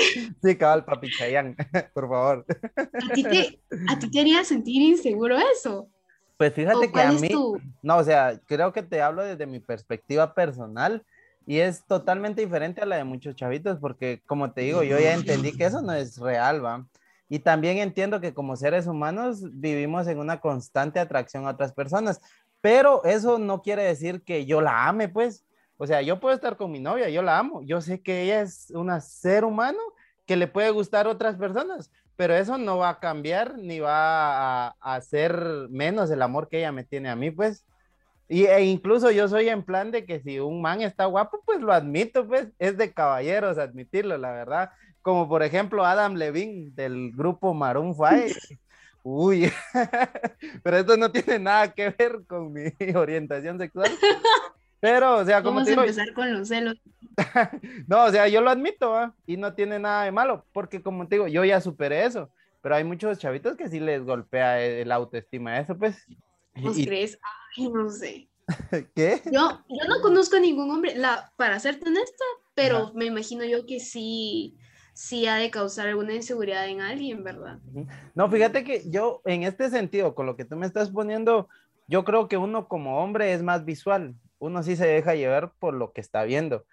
[0.44, 1.56] sí, cabal, papi Chayán,
[1.96, 2.46] por favor.
[2.48, 5.90] ¿A ti, te, ¿A ti te haría sentir inseguro eso?
[6.38, 7.60] Pues ¿O fíjate que a mí, tu...?
[7.82, 11.04] no, o sea, creo que te hablo desde mi perspectiva personal
[11.48, 15.16] y es totalmente diferente a la de muchos chavitos porque, como te digo, yo ya
[15.16, 16.86] entendí que eso no es real, ¿va?
[17.28, 22.22] Y también entiendo que como seres humanos vivimos en una constante atracción a otras personas,
[22.66, 25.46] pero eso no quiere decir que yo la ame, pues.
[25.78, 28.42] O sea, yo puedo estar con mi novia, yo la amo, yo sé que ella
[28.42, 29.78] es un ser humano
[30.26, 34.66] que le puede gustar a otras personas, pero eso no va a cambiar ni va
[34.70, 37.64] a, a hacer menos el amor que ella me tiene a mí, pues.
[38.28, 41.62] Y, e incluso yo soy en plan de que si un man está guapo, pues
[41.62, 44.72] lo admito, pues es de caballeros admitirlo, la verdad.
[45.04, 48.40] Como por ejemplo Adam Levine del grupo Maroon 5.
[49.08, 49.52] Uy,
[50.64, 52.64] pero esto no tiene nada que ver con mi
[52.96, 53.92] orientación sexual.
[54.80, 56.76] Pero, o sea, como Vamos te a empezar con los celos.
[57.88, 59.16] no, o sea, yo lo admito, ¿va?
[59.26, 62.30] Y no tiene nada de malo, porque como te digo, yo ya superé eso,
[62.62, 66.06] pero hay muchos chavitos que sí les golpea el autoestima eso, pues.
[66.56, 67.18] ¿Vos ¿Y crees?
[67.58, 68.28] Ay, no sé.
[68.96, 69.22] qué?
[69.26, 72.92] Yo, yo no conozco a ningún hombre, la, para serte honesta, pero Ajá.
[72.96, 74.56] me imagino yo que sí,
[74.96, 77.60] sí ha de causar alguna inseguridad en alguien, ¿verdad?
[78.16, 81.50] No, fíjate que yo, en este sentido, con lo que tú me estás poniendo,
[81.88, 85.74] yo creo que uno como hombre es más visual, uno sí se deja llevar por
[85.74, 86.66] lo que está viendo.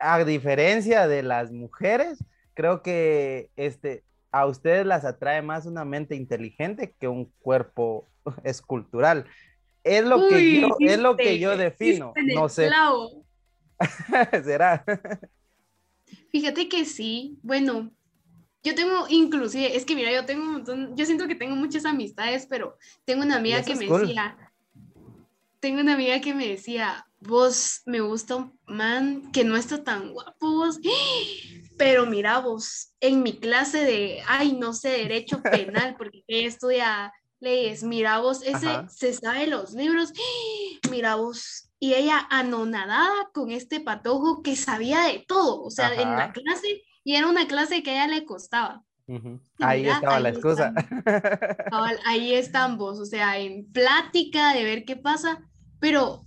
[0.00, 4.02] A diferencia de las mujeres, creo que este,
[4.32, 8.06] a ustedes las atrae más una mente inteligente que un cuerpo
[8.44, 9.26] escultural.
[9.84, 12.70] Es lo que yo, es lo que yo defino, no sé,
[14.42, 14.84] será.
[16.30, 17.90] Fíjate que sí, bueno,
[18.62, 21.84] yo tengo inclusive, es que mira, yo tengo un montón, yo siento que tengo muchas
[21.84, 24.02] amistades, pero tengo una amiga que me cool.
[24.02, 24.36] decía,
[25.60, 30.12] tengo una amiga que me decía, vos me gusta un man que no está tan
[30.12, 30.78] guapo, vos,
[31.78, 37.12] pero mira vos, en mi clase de, ay, no sé, derecho penal, porque ella estudia
[37.40, 38.88] leyes, mira vos, ese Ajá.
[38.88, 40.12] se sabe los libros,
[40.90, 46.16] mira vos, y ella anonadada con este patojo que sabía de todo, o sea, en
[46.16, 46.32] la Ajá.
[46.32, 48.84] clase, y era una clase que a ella le costaba.
[49.06, 49.40] Ujú.
[49.58, 50.72] Y Ahí mira, estaba la ahí excusa.
[51.70, 56.26] Cabal, ahí están vos, o sea, en plática de ver qué pasa, pero,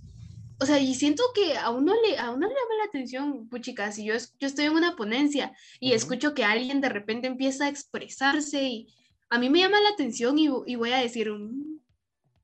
[0.60, 3.90] o sea, y siento que a uno le, a uno le llama la atención, puchica,
[3.92, 5.94] si yo, yo estoy en una ponencia y Ujú.
[5.94, 8.86] escucho que alguien de repente empieza a expresarse y
[9.30, 11.71] a mí me llama la atención y, y voy a decir, "Mm,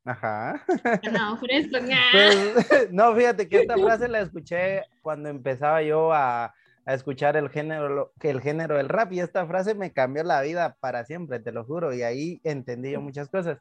[0.08, 0.64] Ajá.
[1.12, 2.00] no, fresco, ña".
[2.12, 6.54] Pues, no, fíjate que esta frase la escuché cuando empezaba yo a,
[6.86, 10.76] a escuchar el género, el género del rap y esta frase me cambió la vida
[10.80, 13.58] para siempre, te lo juro, y ahí entendí yo muchas cosas,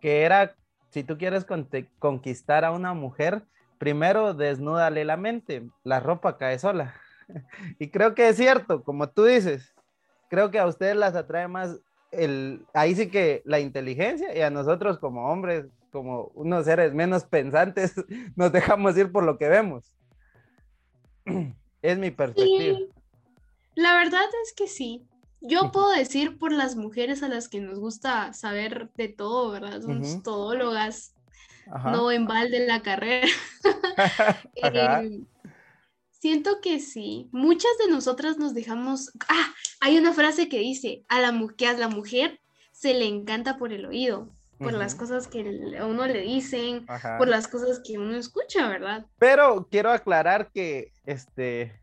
[0.00, 0.56] que era,
[0.90, 1.46] si tú quieres
[2.00, 3.44] conquistar a una mujer,
[3.78, 6.94] primero desnúdale la mente, la ropa cae sola.
[7.78, 9.72] Y creo que es cierto, como tú dices,
[10.30, 14.50] creo que a ustedes las atrae más el, ahí sí que la inteligencia y a
[14.50, 17.94] nosotros como hombres, como unos seres menos pensantes,
[18.36, 19.94] nos dejamos ir por lo que vemos.
[21.82, 22.78] Es mi perspectiva.
[22.78, 22.88] Sí,
[23.76, 25.06] la verdad es que sí.
[25.40, 29.82] Yo puedo decir por las mujeres a las que nos gusta saber de todo, ¿verdad?
[29.82, 31.14] Somos todólogas.
[31.70, 31.90] Ajá.
[31.90, 33.28] no en balde la carrera.
[34.54, 35.20] Eh,
[36.20, 37.28] siento que sí.
[37.32, 39.12] Muchas de nosotras nos dejamos.
[39.28, 42.40] Ah, hay una frase que dice: a la, que a la mujer
[42.72, 47.18] se le encanta por el oído, por las cosas que a uno le dicen, Ajá.
[47.18, 49.06] por las cosas que uno escucha, ¿verdad?
[49.18, 51.80] Pero quiero aclarar que este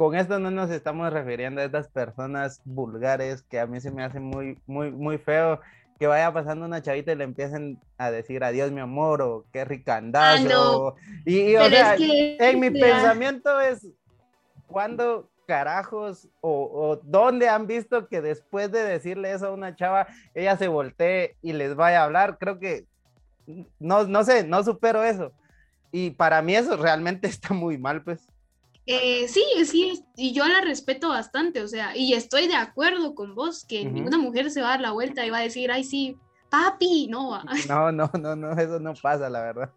[0.00, 4.02] con esto no nos estamos refiriendo a estas personas vulgares que a mí se me
[4.02, 5.60] hace muy, muy, muy feo
[6.00, 9.66] que vaya pasando una chavita y le empiecen a decir adiós mi amor o qué
[9.66, 10.94] rica andas Ah, no.
[11.26, 12.36] y, y, o sea, es que.
[12.40, 13.86] en mi pensamiento es
[14.66, 20.06] cuando carajos o, o dónde han visto que después de decirle eso a una chava
[20.34, 22.86] ella se voltee y les vaya a hablar creo que
[23.78, 25.32] no, no sé, no supero eso.
[25.92, 28.26] Y para mí eso realmente está muy mal, pues.
[28.90, 33.34] Eh, sí, sí, y yo la respeto bastante, o sea, y estoy de acuerdo con
[33.34, 33.90] vos que Ujú.
[33.94, 36.16] ninguna mujer se va a dar la vuelta y va a decir, ay, sí,
[36.50, 37.44] papi, no, va".
[37.68, 39.72] No, no, no, no, eso no pasa, la verdad.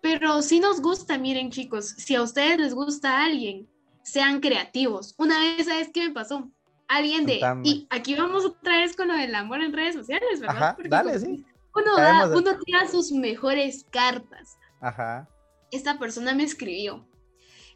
[0.00, 3.68] Pero sí nos gusta, miren chicos, si a ustedes les gusta alguien,
[4.02, 5.14] sean creativos.
[5.18, 6.50] Una vez, ¿sabes qué me pasó?
[6.86, 10.56] Alguien de, y aquí vamos otra vez con lo del amor en redes sociales, ¿verdad?
[10.56, 11.44] Ajá, Porque dale, como sí.
[11.74, 14.56] Uno, da, uno tira sus mejores cartas.
[14.80, 15.28] Ajá.
[15.70, 17.06] Esta persona me escribió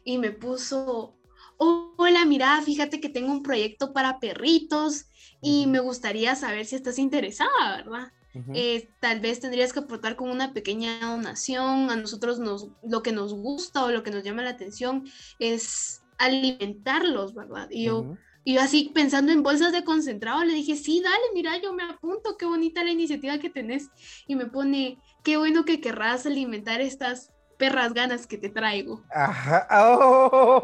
[0.03, 1.15] y me puso,
[1.57, 5.05] "Oh, hola, mira, fíjate que tengo un proyecto para perritos
[5.41, 8.11] y me gustaría saber si estás interesada, ¿verdad?
[8.55, 11.91] eh, tal vez tendrías que aportar con una pequeña donación.
[11.91, 15.03] A nosotros nos, lo que nos gusta o lo que nos llama la atención
[15.39, 17.67] es alimentarlos, ¿verdad?
[17.71, 18.09] Y yo,
[18.43, 21.83] y yo así pensando en bolsas de concentrado, le dije, sí, dale, mira, yo me
[21.83, 23.91] apunto, qué bonita la iniciativa que tenés.
[24.27, 27.31] Y me pone, qué bueno que querrás alimentar estas
[27.63, 29.01] perras ganas que te traigo.
[29.09, 29.67] Ajá.
[29.71, 30.61] ¡Oh!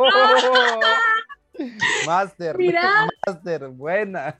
[2.05, 3.07] Master, Mira.
[3.25, 4.37] Master, buena.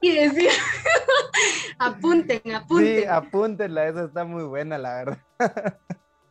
[0.00, 0.50] Y decir,
[1.78, 3.00] apunten, apunten.
[3.02, 5.18] Sí, apúntenla, esa está muy buena, la verdad.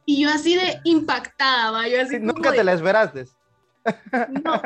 [0.05, 1.87] y yo así de impactada, ¿va?
[1.87, 3.25] yo así Sí, nunca de- te la esperaste.
[4.43, 4.61] No,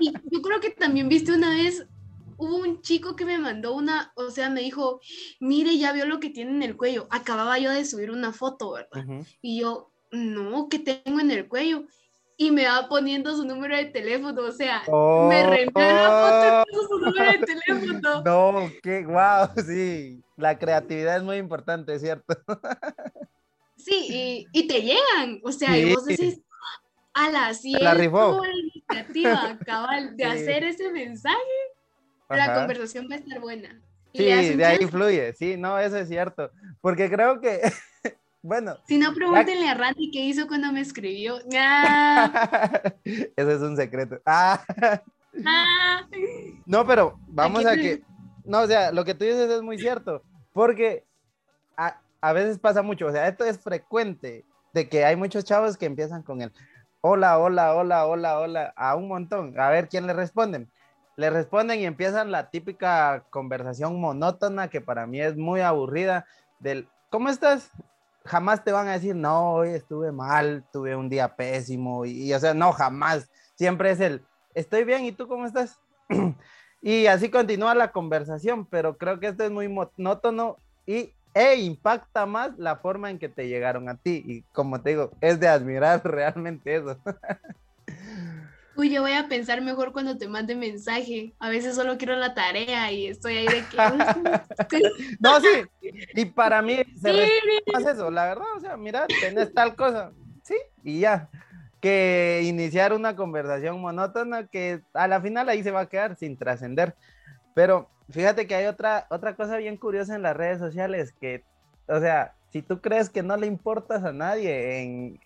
[0.00, 1.86] y yo creo que también viste una vez,
[2.42, 5.00] hubo un chico que me mandó una, o sea, me dijo,
[5.40, 7.06] mire, ya vio lo que tiene en el cuello.
[7.10, 9.04] Acababa yo de subir una foto, ¿verdad?
[9.40, 11.84] Y yo, no, ¿qué tengo en el cuello?
[12.36, 16.72] Y me va poniendo su número de teléfono, o sea, me reenvió la foto y
[16.72, 18.22] puso su número de teléfono.
[18.26, 20.24] No, qué guau, sí.
[20.36, 22.34] La creatividad es muy importante, ¿cierto?
[23.76, 26.40] Sí, y, y te llegan, o sea, y vos decís,
[27.14, 28.40] a la Se la rifó.
[28.44, 30.30] iniciativa cabal de Sí.
[30.30, 31.36] hacer ese mensaje,
[32.36, 33.80] la conversación va a estar buena.
[34.12, 36.50] Y Sí, de ahí fluye, sí, no, eso es cierto.
[36.80, 37.60] Porque creo que,
[38.42, 41.38] bueno, Si no, pregúntenle a Randy qué hizo cuando me escribió.
[41.56, 44.20] Ah, eso es un secreto.
[44.26, 44.62] Ah,
[45.46, 46.06] ah.
[46.66, 48.02] no, pero vamos a que,
[48.44, 51.04] no, o sea, lo que tú dices es muy cierto, porque
[51.74, 55.78] a, a veces pasa mucho, o sea, esto es frecuente, de que hay muchos chavos
[55.78, 56.52] que empiezan con el
[57.02, 60.70] hola, hola, hola, hola, hola, a un montón, a ver quién le responden.
[61.22, 66.26] Le responden y empiezan la típica conversación monótona que para mí es muy aburrida
[66.58, 67.70] del ¿cómo estás?
[68.24, 72.34] Jamás te van a decir, no, hoy estuve mal, tuve un día pésimo, y, y,
[72.34, 73.30] o sea, no, jamás.
[73.54, 75.78] Siempre es el, estoy bien, ¿y tú cómo estás?
[76.82, 80.56] y así continúa la conversación, pero creo que esto es muy monótono
[80.86, 84.24] y e impacta más la forma en que te llegaron a ti.
[84.26, 86.98] Y como te digo, es de admirar realmente eso.
[88.74, 91.34] Uy, yo voy a pensar mejor cuando te mande mensaje.
[91.38, 93.76] A veces solo quiero la tarea y estoy ahí de que.
[95.20, 95.90] no, sí.
[96.14, 97.30] Y para mí se Sí,
[97.72, 98.46] más eso, la verdad.
[98.56, 100.12] O sea, mira, tenés tal cosa.
[100.42, 101.28] Sí, y ya.
[101.80, 106.36] Que iniciar una conversación monótona que a la final ahí se va a quedar sin
[106.36, 106.94] trascender.
[107.54, 111.44] Pero fíjate que hay otra, otra cosa bien curiosa en las redes sociales que,
[111.88, 115.20] o sea, si tú crees que no le importas a nadie, en,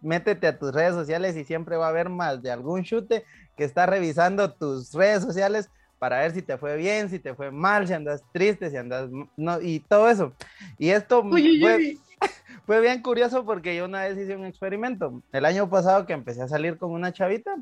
[0.00, 3.24] métete a tus redes sociales y siempre va a haber más de algún chute
[3.56, 7.50] que está revisando tus redes sociales para ver si te fue bien, si te fue
[7.50, 10.32] mal, si andas triste, si andas no y todo eso.
[10.78, 12.00] Y esto uy, uy, fue, uy.
[12.66, 15.22] fue bien curioso porque yo una vez hice un experimento.
[15.32, 17.56] El año pasado que empecé a salir con una chavita,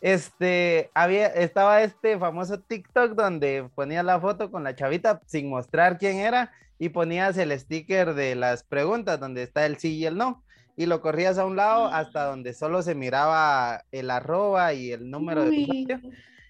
[0.00, 5.98] este, había, estaba este famoso TikTok donde ponía la foto con la chavita sin mostrar
[5.98, 10.16] quién era y ponías el sticker de las preguntas donde está el sí y el
[10.16, 10.42] no
[10.76, 15.10] y lo corrías a un lado hasta donde solo se miraba el arroba y el
[15.10, 16.00] número de Uy, usuario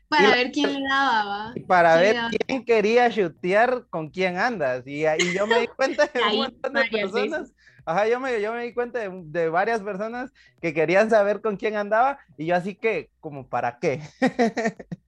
[0.08, 2.16] Para Y- ver quién le daba, y para ver
[2.46, 4.86] quién quería chutear con quién andas.
[4.86, 7.40] Y ahí yo me di cuenta de un Ahí montón de personas.
[7.40, 7.54] veces.
[7.86, 11.56] Ajá, yo me, yo me di cuenta de, de varias personas que querían saber con
[11.56, 14.00] quién andaba y yo así que, como, ¿para qué?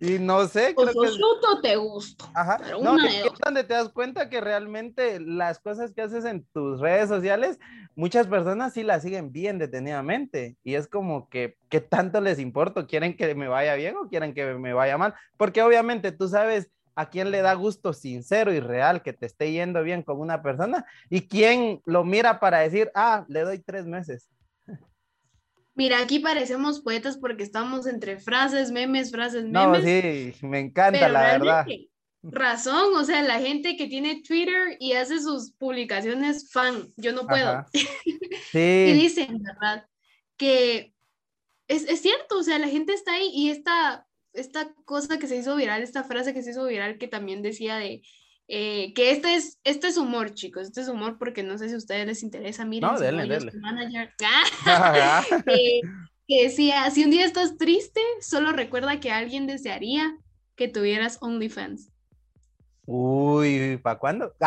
[0.00, 2.24] Y no sé, O creo que sos bruto o te gusto.
[2.34, 2.58] Ajá.
[2.62, 6.44] Pero No, una es donde te das cuenta que realmente las cosas que haces en
[6.52, 7.58] tus redes sociales,
[7.94, 10.56] muchas personas sí las siguen bien detenidamente.
[10.64, 12.86] Y es como que, ¿qué tanto les importa?
[12.86, 15.14] ¿Quieren que me vaya bien o quieren que me vaya mal?
[15.36, 19.52] Porque obviamente tú sabes a quién le da gusto sincero y real que te esté
[19.52, 23.86] yendo bien con una persona y quién lo mira para decir, ah, le doy tres
[23.86, 24.28] meses.
[25.74, 30.34] Mira, aquí parecemos poetas porque estamos entre frases, memes, frases, No, memes.
[30.36, 31.66] sí, me encanta, pero la verdad.
[32.22, 37.26] razón, o sea, la gente que tiene Twitter y hace sus publicaciones fan, yo no
[37.26, 37.48] puedo.
[37.48, 37.66] Ajá.
[37.74, 38.18] Y
[38.52, 39.86] Sí, dicen, ¿verdad?
[40.36, 40.92] Que
[41.68, 45.36] es, es cierto, o sea, la gente está ahí y esta, esta cosa que se
[45.36, 48.02] hizo viral, esta frase que se hizo viral que también decía de
[48.48, 51.74] eh, que este es, este es humor, chicos, este es humor porque no sé si
[51.74, 54.12] a ustedes les interesa, miren, No, denle, manager,
[54.66, 55.24] Ajá.
[55.46, 55.80] que,
[56.28, 60.16] decía, si un día estás triste, solo recuerda que alguien desearía
[60.56, 61.90] que tuvieras OnlyFans.
[62.84, 64.34] Uy, ¿para cuándo?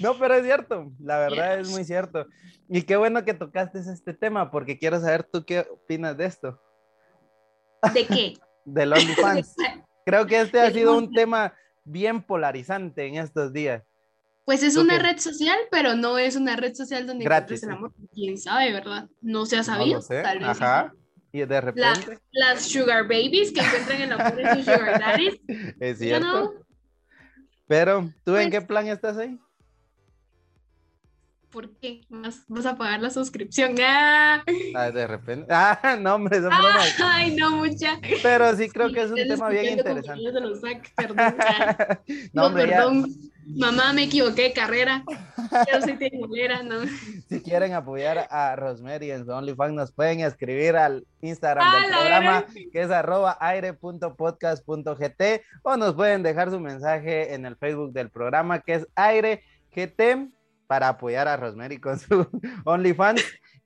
[0.00, 2.26] No, pero es cierto, la verdad es muy cierto.
[2.68, 6.60] Y qué bueno que tocaste este tema, porque quiero saber tú qué opinas de esto,
[7.94, 8.34] ¿De qué?
[8.66, 9.54] del OnlyFans.
[10.06, 11.52] Creo que este ha sido un tema
[11.84, 13.82] bien polarizante en estos días.
[14.44, 17.72] Pues es ¿Tú una red social, pero no es una red social donde Gratis, el
[17.72, 17.92] amor.
[18.14, 19.08] ¿Quién sabe, verdad?
[19.20, 20.00] No se ha sabido.
[20.00, 20.22] sé.
[20.22, 20.48] Tal vez.
[20.48, 20.94] Ajá.
[21.32, 25.34] Y de repente, La- las sugar babies que encuentran el amor en sus sugar daddies.
[25.80, 26.26] es You cierto.
[26.30, 26.54] know,
[27.66, 29.36] Pero, ¿tú en Pues- qué plan estás ahí?
[31.50, 32.02] ¿Por qué?
[32.08, 33.74] Vas, vas a pagar la suscripción.
[33.80, 34.44] ¡Ah!
[34.74, 35.46] Ah, de repente.
[35.50, 36.94] Ah, no, hombre, bromas.
[37.02, 37.98] Ay, no, mucha.
[38.22, 40.22] Pero sí creo que es un tema bien interesante.
[40.60, 41.36] SAC, perdón.
[41.40, 41.98] ah.
[42.32, 43.06] No, No, hombre, ya, perdón.
[43.46, 45.04] Mamá, me equivoqué carrera.
[45.72, 46.80] Ya soy tecnolera, ¿no?
[47.28, 51.90] si quieren apoyar a Rosemary en su OnlyFans, nos pueden escribir al Instagram Ah, del
[51.90, 55.22] la programa, que es arroba aire.podcast.gt,
[55.62, 59.42] o nos pueden dejar su mensaje en el Facebook del programa, que es aire
[59.74, 60.28] GT,
[60.66, 62.26] para apoyar a Rosemary con su
[62.64, 63.22] OnlyFans.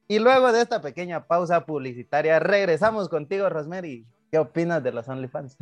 [0.09, 4.05] Y luego de esta pequeña pausa publicitaria, regresamos contigo, Rosemary.
[4.31, 5.57] ¿Qué opinas de los OnlyFans?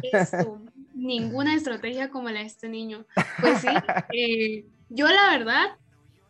[0.95, 3.07] Ninguna estrategia como la de este niño.
[3.41, 3.69] Pues sí,
[4.13, 5.79] eh, yo la verdad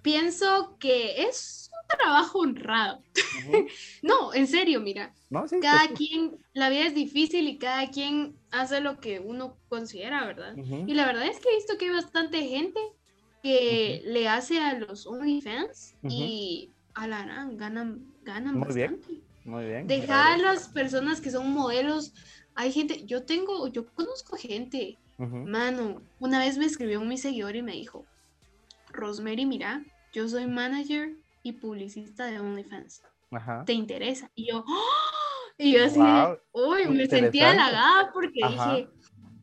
[0.02, 3.02] pienso que es un trabajo honrado.
[3.38, 3.66] Ujú.
[4.02, 5.48] No, en serio, mira, ¿No?
[5.48, 9.58] Sí, cada pues, quien, la vida es difícil y cada quien hace lo que uno
[9.68, 10.56] considera, ¿verdad?
[10.56, 10.84] ujú.
[10.86, 12.80] Y la verdad es que he visto que hay bastante gente
[13.42, 18.96] que le hace a los OnlyFans y a la gran ganan, ganan Muy bien.
[18.96, 19.22] bastante.
[19.44, 19.86] Muy bien.
[19.86, 22.12] Deja a las personas que son modelos.
[22.54, 26.02] Hay gente, yo tengo, yo conozco gente, mano.
[26.18, 28.06] Una vez me escribió un mi seguidor y me dijo,
[28.90, 33.02] Rosemary, mira, yo soy manager y publicista de OnlyFans.
[33.30, 33.64] Ajá.
[33.64, 34.30] ¿Te interesa?
[34.34, 34.84] Y yo, ¡oh!
[35.56, 37.42] y yo así, Wow, uy, me sentí interesante.
[37.42, 38.72] halagada porque Ajá.
[38.74, 38.88] dije,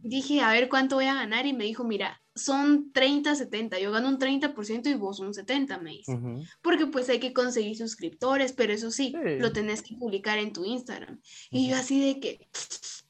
[0.04, 3.92] dije, a ver cuánto voy a ganar y me dijo, mira, son 30, 70, yo
[3.92, 6.14] gano un 30% y vos un 70, me dice.
[6.14, 6.44] Ujú.
[6.62, 9.40] Porque pues hay que conseguir suscriptores, pero eso sí, Sí.
[9.40, 11.20] lo tenés que publicar en tu Instagram.
[11.50, 12.48] Y yo así de que...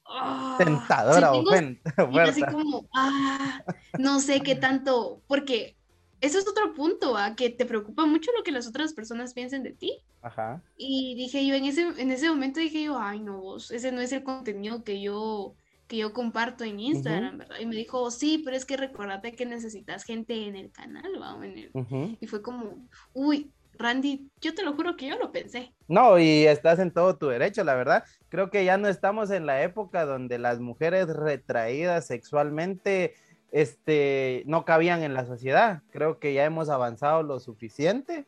[0.06, 3.64] ah, Tentadora sí tengo- y así como, ah,
[3.98, 5.76] no sé qué tanto, porque
[6.22, 7.36] eso es otro punto, ¿ah?
[7.36, 9.98] que te preocupa mucho lo que las otras personas piensen de ti.
[10.22, 10.62] Ajá.
[10.78, 14.02] Y dije yo, en ese, en ese momento dije yo, ay no, vos, ese no
[14.02, 15.56] es el contenido que yo,
[15.88, 17.58] que yo comparto en Instagram, ¿verdad?
[17.60, 21.36] Y me dijo, sí, pero es que recordate que necesitas gente en el canal, ¿va?
[21.46, 21.72] en el-".
[21.74, 22.18] Ujú.
[22.20, 25.74] Y fue como, uy, Randy, yo te lo juro que yo lo pensé.
[25.88, 28.04] No, y estás en todo tu derecho, la verdad.
[28.30, 33.14] Creo que ya no estamos en la época donde las mujeres retraídas sexualmente
[33.52, 35.82] este, no cabían en la sociedad.
[35.92, 38.26] Creo que ya hemos avanzado lo suficiente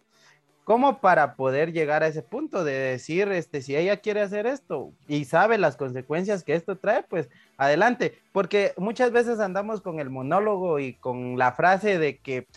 [0.68, 4.92] como para poder llegar a ese punto de decir, este, si ella quiere hacer esto
[5.08, 8.22] y sabe las consecuencias que esto trae, pues adelante.
[8.32, 12.48] Porque muchas veces andamos con el monólogo y con la frase de que,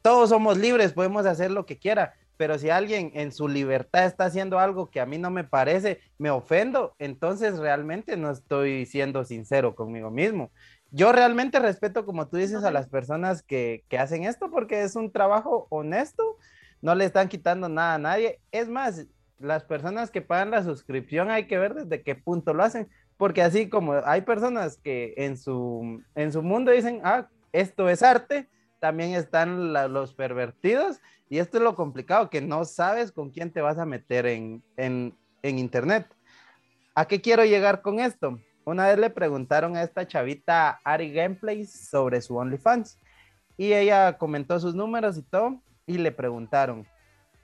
[0.00, 4.24] todos somos libres, podemos hacer lo que quiera pero si alguien en su libertad está
[4.24, 9.24] haciendo algo que a mí no me parece, me ofendo, entonces realmente no estoy siendo
[9.24, 10.50] sincero conmigo mismo.
[10.90, 14.96] Yo realmente respeto, como tú dices, a las personas que, que hacen esto porque es
[14.96, 16.36] un trabajo honesto,
[16.80, 18.40] no le están quitando nada a nadie.
[18.50, 19.06] Es más,
[19.38, 23.42] las personas que pagan la suscripción hay que ver desde qué punto lo hacen, porque
[23.42, 28.48] así como hay personas que en su, en su mundo dicen, ah, esto es arte,
[28.80, 33.60] también están los pervertidos y esto es lo complicado, que no sabes con quién te
[33.60, 36.06] vas a meter en, en, en internet.
[36.94, 38.38] ¿A qué quiero llegar con esto?
[38.64, 42.98] Una vez le preguntaron a esta chavita Ari Gameplays sobre su OnlyFans
[43.56, 46.86] y ella comentó sus números y todo y le preguntaron,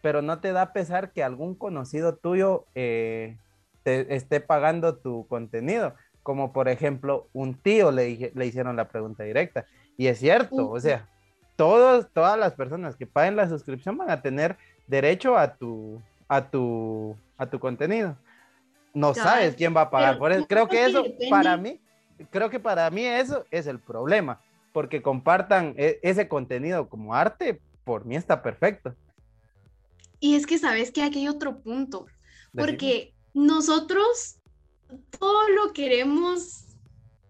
[0.02, 3.36] pero no te da pesar que algún conocido tuyo eh,
[3.88, 5.94] te esté pagando tu contenido.
[6.22, 9.64] Como por ejemplo, un tío le, le hicieron la pregunta directa.
[9.96, 11.08] Y es cierto, o sea,
[11.56, 16.50] todos, todas las personas que paguen la suscripción van a tener derecho a tu, a
[16.50, 18.14] tu, a tu contenido.
[18.92, 20.46] No sabes quién va a pagar por eso.
[20.46, 21.80] Creo que eso, para mí,
[22.30, 24.42] creo que para mí eso es el problema,
[24.74, 28.94] porque compartan e- ese contenido como arte, por mí está perfecto.
[30.20, 32.06] Y es que sabes que aquí hay otro punto,
[32.54, 34.36] porque nosotros
[35.18, 36.64] todo lo queremos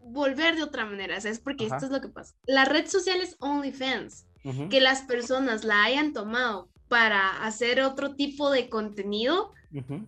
[0.01, 1.39] volver de otra manera, ¿sabes?
[1.39, 1.77] Porque Ajá.
[1.77, 2.35] esto es lo que pasa.
[2.47, 4.27] La red social es OnlyFans,
[4.71, 10.07] que las personas la hayan tomado para hacer otro tipo de contenido, ujú,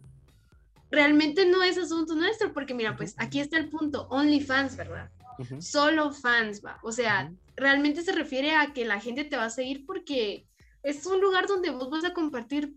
[0.91, 5.11] realmente no es asunto nuestro, porque mira, pues aquí está el punto, OnlyFans, ¿verdad?
[5.59, 6.78] Solo fans, va.
[6.82, 10.47] O sea, realmente se refiere a que la gente te va a seguir porque
[10.82, 12.74] es un lugar donde vos vas a compartir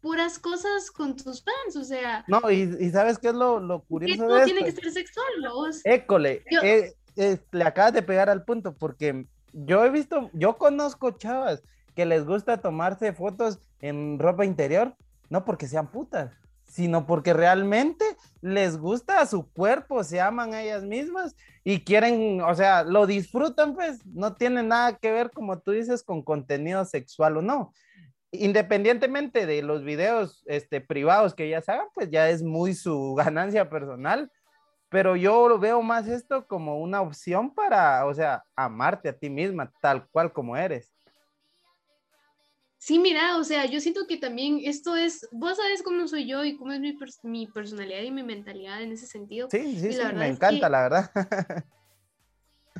[0.00, 3.82] puras cosas con tus fans, o sea, No, y, y ¿sabes qué es lo, lo
[3.82, 4.82] curioso no de tiene que esto?
[4.82, 5.80] ser sexual, vos.
[5.84, 10.58] École, Yo- eh, eh, le acabas de pegar al punto, porque yo he visto, yo
[10.58, 11.62] conozco chavas
[11.94, 14.94] que les gusta tomarse fotos en ropa interior,
[15.30, 16.30] no porque sean putas,
[16.66, 18.04] sino porque realmente
[18.42, 21.34] les gusta su cuerpo, se aman a ellas mismas
[21.64, 26.02] y quieren, o sea, lo disfrutan, pues, no tiene nada que ver, como tú dices,
[26.02, 27.72] con contenido sexual o no.
[28.40, 33.68] Independientemente de los videos este, privados que ellas hagan, pues ya es muy su ganancia
[33.68, 34.30] personal,
[34.88, 39.28] pero yo lo veo más esto como una opción para, o sea, amarte a ti
[39.30, 40.92] misma, tal cual como eres.
[42.78, 46.44] Sí, mira, o sea, yo siento que también esto es, vos sabes cómo soy yo
[46.44, 49.48] y cómo es mi, pers- mi personalidad y mi mentalidad en ese sentido.
[49.50, 51.10] Sí, sí, sí, me encanta, que- la verdad.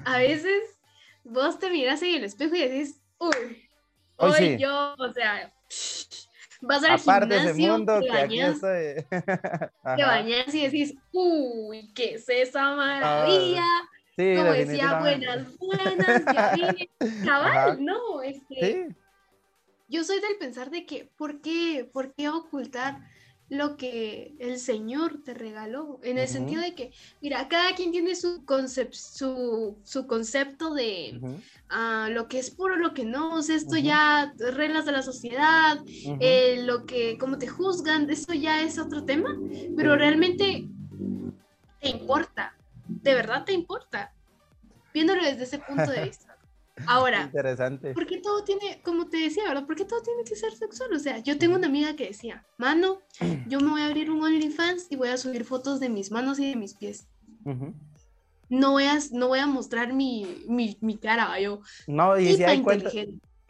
[0.05, 0.79] A veces
[1.25, 3.66] vos te miras en el espejo y decís, uy,
[4.19, 4.59] Hoy hoy sí.
[4.59, 5.53] yo, o sea,
[6.63, 9.07] vas al Aparte gimnasio, mundo te que bañas, te
[9.83, 10.07] Ajá.
[10.07, 13.65] bañas y decís, uy, ¿qué es esa maravilla?
[14.17, 16.91] Sí, Como decía, buenas, buenas, vine.
[17.25, 17.77] Cabal, Ajá.
[17.79, 18.97] no, este, Sí,
[19.89, 22.99] yo soy del pensar de que, ¿por qué, por qué ocultar
[23.49, 26.01] lo que el Señor te regaló?
[26.03, 26.91] En el sentido de que,
[27.21, 31.21] mira, cada quien tiene su, concep- su, su concepto de
[31.69, 35.03] ah, lo que es puro, lo que no, o sea, esto ya, reglas de la
[35.03, 35.79] sociedad,
[36.21, 39.29] eh, lo que, cómo te juzgan, eso ya es otro tema,
[39.77, 40.69] pero realmente
[41.81, 42.57] te importa,
[42.89, 44.13] de verdad te importa,
[44.93, 46.26] viéndolo desde ese punto de vista.
[46.87, 47.95] Ahora, Interesante.
[47.95, 49.67] ¿por qué todo tiene, como te decía, ¿verdad?
[49.67, 50.93] ¿Por qué todo tiene que ser sexual?
[50.93, 53.01] O sea, yo tengo una amiga que decía, mano,
[53.49, 56.39] yo me voy a abrir un OnlyFans y voy a subir fotos de mis manos
[56.39, 57.07] y de mis pies.
[58.49, 61.61] No voy a, no voy a mostrar mi, mi, mi cara, yo.
[61.87, 62.63] No, y si hay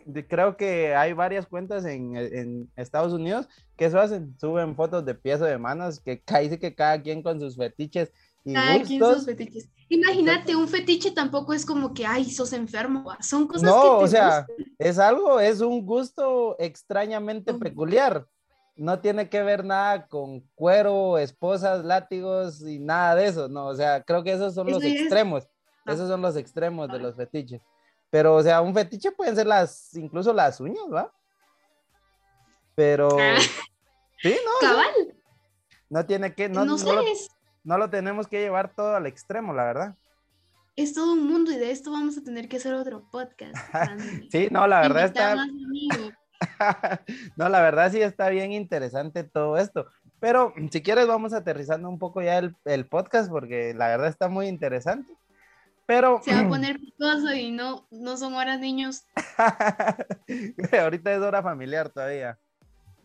[0.07, 5.05] de- creo que hay varias cuentas en, en Estados Unidos que eso hacen, suben fotos
[5.05, 8.12] de pies o de manos, que dice que cada quien con sus fetiches
[8.55, 9.16] Cada quien gustos.
[9.18, 9.68] sus fetiches.
[9.88, 13.18] Imagínate, un fetiche tampoco es como que, ay, sos enfermo, va.
[13.22, 14.66] son cosas que No, te o sea, gustan.
[14.78, 18.26] es algo, es un gusto extrañamente peculiar.
[18.76, 23.49] No tiene que ver nada con cuero, esposas, látigos y nada de eso.
[23.49, 25.49] No, o sea, creo que esos son los Eso ya es- extremos.
[25.86, 25.92] Ah.
[25.94, 26.99] Esos son los extremos de Ah.
[26.99, 27.62] los fetiches.
[28.11, 31.12] Pero, o sea, un fetiche pueden ser las, incluso las uñas, ¿va?
[32.74, 33.38] Pero, Ah.
[34.20, 35.14] sí, no, o sea, Cabal,
[35.88, 37.28] no tiene que, no, no, no sé, lo, es,
[37.66, 39.94] no lo tenemos que llevar todo al extremo, la verdad.
[40.76, 43.54] es todo un mundo y de esto vamos a tener que hacer otro podcast.
[44.30, 45.48] Sí, no, la verdad está, más
[47.36, 49.86] no, la verdad sí está bien interesante todo esto.
[50.20, 54.28] Pero si quieres vamos aterrizando un poco ya el, el podcast porque la verdad está
[54.28, 55.12] muy interesante.
[55.86, 59.06] Pero Se va a poner picoso y no, no son horas niños.
[60.80, 62.38] ahorita es hora familiar todavía.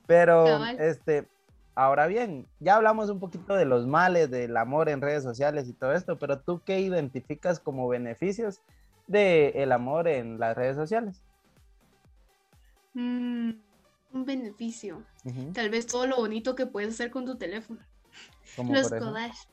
[0.08, 0.80] Pero Cabal.
[0.80, 1.28] este,
[1.76, 5.74] ahora bien, ya hablamos un poquito de los males del amor en redes sociales y
[5.74, 8.62] todo esto, pero tú qué identificas como beneficios
[9.08, 11.22] del amor en las redes sociales?
[12.94, 13.52] Mm,
[14.14, 15.04] un beneficio.
[15.54, 17.80] Tal vez todo lo bonito que puedes hacer con tu teléfono.
[18.58, 19.00] Los por ejemplo.
[19.00, 19.48] collage.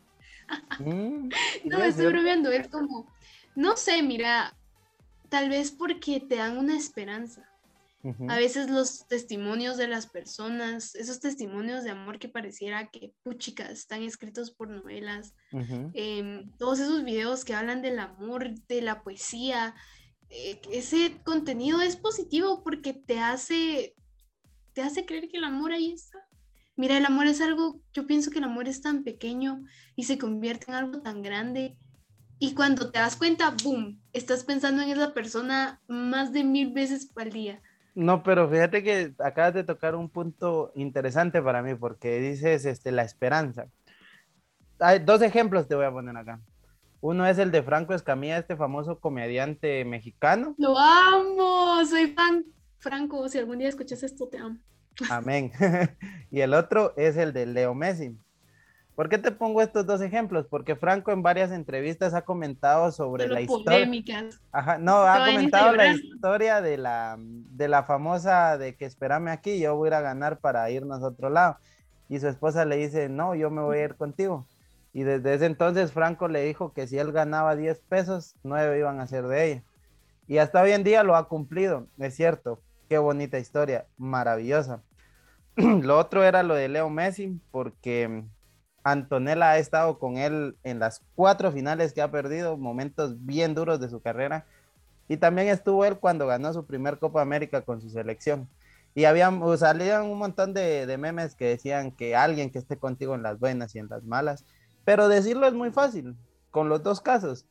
[0.79, 1.29] Mm,
[1.65, 3.07] No, estoy bromeando, es como,
[3.55, 4.57] no sé, mira,
[5.29, 7.48] tal vez porque te dan una esperanza.
[8.29, 13.71] A veces los testimonios de las personas, esos testimonios de amor que pareciera que, puchicas,
[13.71, 15.35] están escritos por novelas,
[15.95, 19.75] em, todos esos videos que hablan del amor, de la poesía,
[20.31, 23.95] eh, ese contenido es positivo porque te hace,
[24.75, 26.19] te hace creer que el amor ahí está.
[26.77, 29.65] Mira, el amor es algo, yo pienso que el amor es tan pequeño
[29.97, 31.77] y se convierte en algo tan grande.
[32.39, 37.11] Y cuando te das cuenta, boom, estás pensando en esa persona más de mil veces
[37.17, 37.61] al día.
[37.99, 42.93] No, pero fíjate que acabas de tocar un punto interesante para mí, porque dices este,
[42.93, 43.67] la esperanza.
[44.79, 46.41] Hay dos ejemplos te voy a poner acá.
[47.01, 50.55] Uno es el de Franco Escamilla, este famoso comediante mexicano.
[50.59, 52.45] Lo amo, soy fan.
[52.79, 54.59] Franco, si algún día escuchas esto, te amo.
[55.11, 55.51] Amén.
[56.31, 58.17] y el otro es el de Leo Messi.
[58.99, 60.49] ¿Por qué te pongo estos dos ejemplos?
[60.51, 63.89] Porque Franco en varias entrevistas ha comentado sobre la historia.
[64.51, 69.61] Ajá, no, ha comentado la historia de la, de la famosa de que espérame aquí,
[69.61, 71.59] yo voy a ir a ganar para irnos a otro lado.
[72.09, 74.49] Y su esposa le dice, no, yo me voy a ir contigo.
[74.93, 78.99] Y desde ese entonces Franco le dijo que si él ganaba 10 pesos, 9 iban
[78.99, 79.63] a ser de ella.
[80.27, 82.61] Y hasta hoy en día lo ha cumplido, es cierto.
[82.89, 84.83] Qué bonita historia, maravillosa.
[85.55, 88.25] lo otro era lo de Leo Messi, porque
[88.91, 93.81] Antonella ha estado con él en las cuatro finales que ha perdido, momentos bien duros
[93.81, 94.47] de su carrera.
[95.09, 98.49] Y también estuvo él cuando ganó su primer Copa América con su selección.
[98.95, 103.15] Y habían, salían un montón de, de memes que decían que alguien que esté contigo
[103.15, 104.45] en las buenas y en las malas.
[104.85, 106.17] Pero decirlo es muy fácil,
[106.51, 107.47] con los dos casos.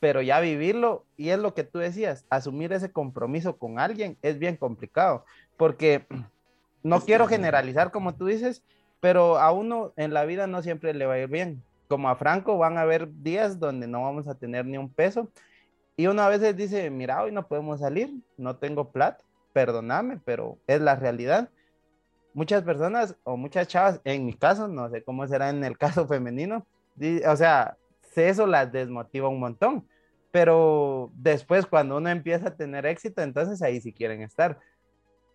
[0.00, 4.38] Pero ya vivirlo, y es lo que tú decías, asumir ese compromiso con alguien es
[4.38, 5.24] bien complicado.
[5.56, 6.06] Porque
[6.82, 8.62] no quiero generalizar como tú dices,
[9.00, 11.62] pero a uno en la vida no siempre le va a ir bien.
[11.88, 15.30] Como a Franco van a haber días donde no vamos a tener ni un peso.
[15.96, 20.58] Y uno a veces dice, mira, hoy no podemos salir, no tengo plata, perdóname, pero
[20.66, 21.50] es la realidad.
[22.34, 26.06] Muchas personas o muchas chavas, en mi caso, no sé cómo será en el caso
[26.06, 29.88] femenino, di- o sea, se- eso las desmotiva un montón.
[30.30, 34.58] Pero después cuando uno empieza a tener éxito, entonces ahí sí quieren estar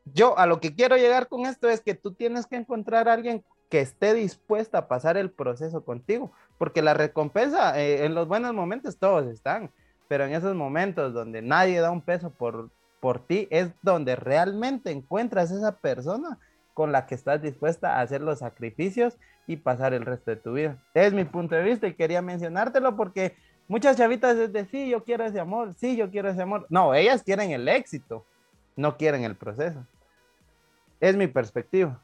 [0.06, 3.14] yo a lo que quiero llegar con esto es que tú tienes que encontrar a
[3.14, 8.28] alguien que esté dispuesta a pasar el proceso contigo, porque la recompensa eh, en los
[8.28, 9.72] buenos momentos todos están,
[10.08, 14.92] pero en esos momentos donde nadie da un peso por, por ti es donde realmente
[14.92, 16.38] encuentras esa persona
[16.74, 20.54] con la que estás dispuesta a hacer los sacrificios y pasar el resto de tu
[20.54, 20.78] vida.
[20.94, 23.36] Es mi punto de vista y quería mencionártelo porque
[23.68, 26.66] muchas chavitas es de sí, yo quiero ese amor, sí, yo quiero ese amor.
[26.70, 28.26] No, ellas quieren el éxito
[28.76, 29.86] no quieren el proceso.
[31.00, 32.02] Es mi perspectiva.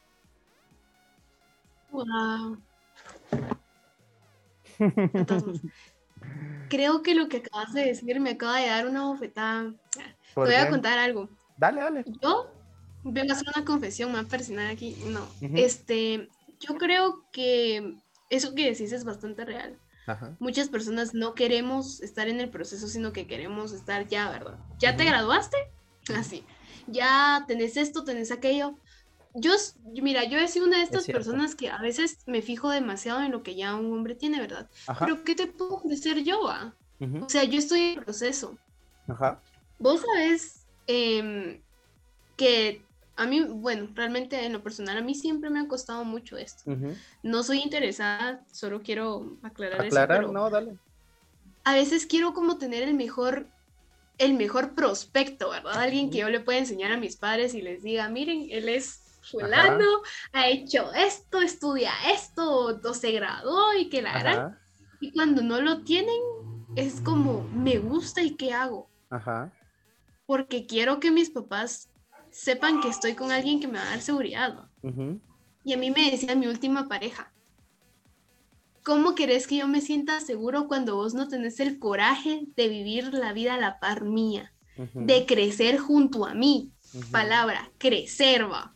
[1.92, 2.58] Wow.
[6.70, 9.74] Creo que lo que acabas de decir me acaba de dar una bofetada.
[9.92, 10.02] Te
[10.34, 11.30] ¿Por voy a contar algo.
[11.58, 12.04] Dale, dale.
[12.22, 12.52] Yo
[13.04, 14.98] vengo a hacer una confesión más personal aquí.
[15.08, 16.28] No, este,
[16.60, 17.96] yo creo que
[18.30, 19.78] eso que decís es bastante real.
[20.08, 20.36] Ajá.
[20.40, 24.58] Muchas personas no queremos estar en el proceso, sino que queremos estar ya, ¿verdad?
[24.80, 25.58] ¿Ya te graduaste?
[26.16, 26.46] Así.
[26.88, 28.80] Ya tenés esto, tenés aquello.
[29.34, 29.52] Yo,
[30.02, 33.32] mira, yo he sido una de estas personas que a veces me fijo demasiado en
[33.32, 34.70] lo que ya un hombre tiene, ¿verdad?
[34.88, 35.06] Ajá.
[35.06, 36.48] Pero ¿qué te puedo ofrecer yo?
[36.50, 36.76] ah?
[37.00, 37.26] Ujú.
[37.26, 38.58] O sea, yo estoy en proceso.
[39.08, 39.42] Ajá.
[39.80, 41.62] Vos sabés em,
[42.36, 42.82] que
[43.16, 46.72] a mí, bueno, realmente en lo personal a mí siempre me ha costado mucho esto.
[47.24, 50.78] No soy interesada, solo quiero aclarar, Aclarar, eso, pero no, dale.
[51.64, 53.50] a veces quiero como tener el mejor,
[54.18, 55.80] el mejor prospecto, ¿verdad?
[55.80, 59.20] Alguien que yo le pueda enseñar a mis padres y les diga, miren, él es
[59.30, 59.86] fulano,
[60.34, 64.38] ha hecho esto, estudia esto, o se graduó y que la gran.
[64.38, 64.62] Ajá.
[65.00, 66.20] Y cuando no lo tienen,
[66.76, 68.90] es como, me gusta y qué hago.
[69.10, 69.54] Ajá.
[70.26, 71.90] porque quiero que mis papás
[72.30, 74.54] sepan que estoy con alguien que me va a dar seguridad.
[74.84, 75.22] ¿no?
[75.64, 77.32] Y a mí me decía mi última pareja,
[78.88, 83.14] ¿cómo querés que yo me sienta seguro cuando vos no tenés el coraje de vivir
[83.14, 86.72] la vida a la par mía, de crecer junto a mí?
[87.12, 88.74] Palabra, crecer, va.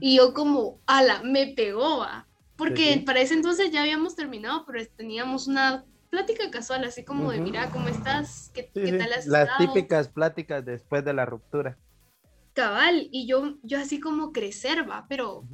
[0.00, 2.26] Y yo como, ala, me pegó, va.
[2.56, 3.00] Porque Sí, sí.
[3.06, 7.70] para ese entonces ya habíamos terminado, pero teníamos una plática casual, así como de, mira,
[7.70, 8.50] ¿cómo estás?
[8.54, 8.98] ¿Qué, Sí, qué sí.
[8.98, 9.74] tal has Las estado?".
[9.74, 11.78] típicas pláticas después de la ruptura.
[12.54, 15.44] cabal, y yo, yo así como crecer, va, pero.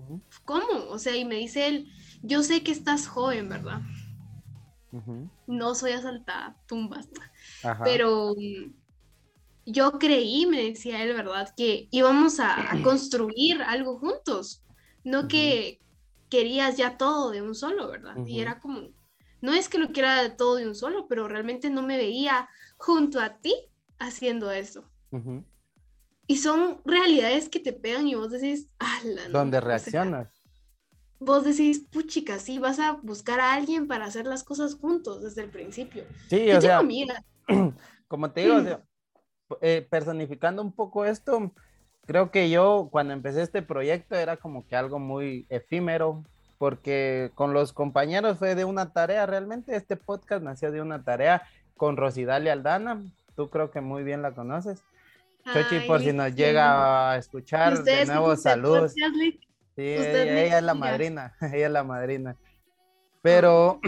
[0.44, 0.88] ¿cómo?
[0.90, 1.86] O sea, y me dice él,
[2.22, 3.80] yo sé que estás joven, ¿verdad?
[5.46, 7.08] No soy asaltada, tumbas,
[7.62, 7.84] Ajá.
[7.84, 8.34] pero
[9.64, 11.52] yo creí, me decía él, ¿verdad?
[11.56, 14.64] Que íbamos a, a construir algo juntos,
[15.04, 15.80] no que
[16.30, 18.16] querías ya todo de un solo, ¿verdad?
[18.26, 18.88] Y era como,
[19.40, 23.20] no es que lo quiera todo de un solo, pero realmente no me veía junto
[23.20, 23.54] a ti
[23.98, 24.90] haciendo eso.
[26.26, 30.37] Y son realidades que te pegan y vos decís, "Ala, no", Donde reaccionas.
[31.18, 35.42] Vos decís, puchica, sí, vas a buscar a alguien para hacer las cosas juntos desde
[35.42, 36.04] el principio.
[36.28, 37.22] Sí, Yo o sea, amigas,
[38.08, 38.82] como te digo, o sea,
[39.60, 41.52] eh, personificando un poco esto,
[42.06, 46.24] creo que yo cuando empecé este proyecto era como que algo muy efímero,
[46.58, 51.42] porque con los compañeros fue de una tarea, realmente este podcast nació de una tarea
[51.76, 53.00] con Rosidalia Aldana,
[53.36, 54.82] tú creo que muy bien la conoces.
[55.52, 56.42] Chochi, Ay, por si nos listo.
[56.42, 58.92] llega a escuchar, de nuevo saludos.
[58.92, 59.47] podcast.
[59.78, 62.34] Sí, Usted ella, ella es la madrina, ella es la madrina.
[63.22, 63.78] Pero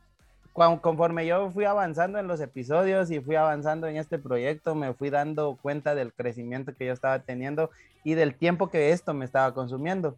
[0.80, 5.10] conforme yo fui avanzando en los episodios y fui avanzando en este proyecto, me fui
[5.10, 7.68] dando cuenta del crecimiento que yo estaba teniendo
[8.04, 10.16] y del tiempo que esto me estaba consumiendo.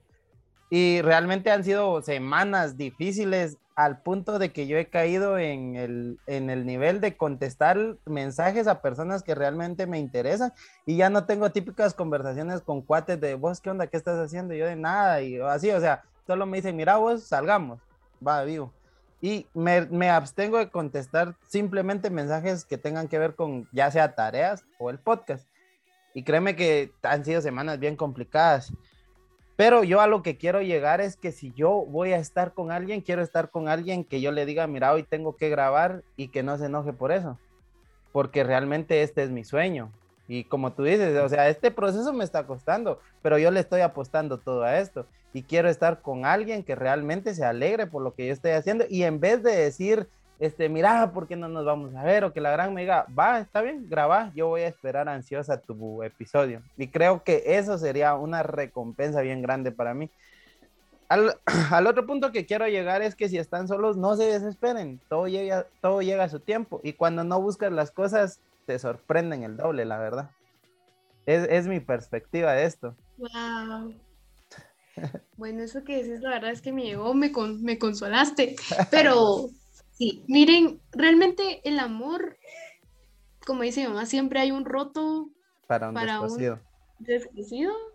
[0.70, 6.18] Y realmente han sido semanas difíciles al punto de que yo he caído en el,
[6.26, 10.52] en el nivel de contestar mensajes a personas que realmente me interesan
[10.86, 13.86] y ya no tengo típicas conversaciones con cuates de vos, ¿qué onda?
[13.86, 14.54] ¿Qué estás haciendo?
[14.54, 17.78] Yo de nada, y así, o sea, solo me dicen, mira vos, salgamos,
[18.26, 18.72] va, vivo.
[19.20, 24.14] Y me, me abstengo de contestar simplemente mensajes que tengan que ver con ya sea
[24.14, 25.46] tareas o el podcast.
[26.14, 28.72] Y créeme que han sido semanas bien complicadas.
[29.56, 32.70] Pero yo a lo que quiero llegar es que si yo voy a estar con
[32.70, 36.28] alguien, quiero estar con alguien que yo le diga, mira, hoy tengo que grabar y
[36.28, 37.38] que no se enoje por eso.
[38.12, 39.90] Porque realmente este es mi sueño.
[40.28, 43.80] Y como tú dices, o sea, este proceso me está costando, pero yo le estoy
[43.80, 45.06] apostando todo a esto.
[45.32, 48.84] Y quiero estar con alguien que realmente se alegre por lo que yo estoy haciendo.
[48.90, 50.08] Y en vez de decir,
[50.38, 52.24] este, mira, ¿por qué no nos vamos a ver?
[52.24, 55.60] O que la gran me diga, va, está bien, graba, yo voy a esperar ansiosa
[55.60, 56.62] tu episodio.
[56.76, 60.10] Y creo que eso sería una recompensa bien grande para mí.
[61.08, 61.36] Al,
[61.70, 65.28] al otro punto que quiero llegar es que si están solos, no se desesperen, todo
[65.28, 66.80] llega, todo llega a su tiempo.
[66.84, 70.30] Y cuando no buscas las cosas, te sorprenden el doble, la verdad.
[71.24, 72.94] Es, es mi perspectiva de esto.
[73.16, 73.94] Wow.
[75.36, 78.56] Bueno, eso que decís, la verdad es que me llegó, me, con- me consolaste.
[78.90, 79.48] Pero
[79.96, 82.38] sí, miren, realmente el amor,
[83.46, 85.30] como dice mi mamá, siempre hay un roto
[85.66, 86.60] Para un Para un- descosido.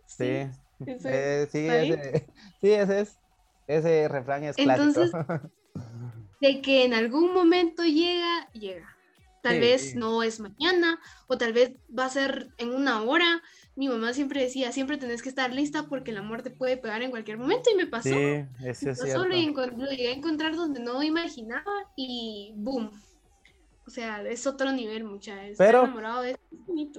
[0.06, 2.28] Sí, eh, sí, ese,
[2.62, 3.18] sí, ese es.
[3.68, 5.06] Ese refrán es clásico.
[6.42, 8.98] De que en algún momento llega, llega.
[9.44, 9.60] Tal Sí.
[9.60, 13.42] vez no es mañana o tal vez va a ser en una hora.
[13.76, 17.02] Mi mamá siempre decía, siempre tenés que estar lista porque el amor te puede pegar
[17.04, 18.10] en cualquier momento y me pasó.
[18.10, 19.66] sí, Me eso es pasó, cierto.
[19.68, 22.92] lo, lo llegué a encontrar donde no imaginaba y boom.
[23.88, 25.46] O sea, es otro nivel, mucha.
[25.46, 26.24] Estar Pero- enamorado.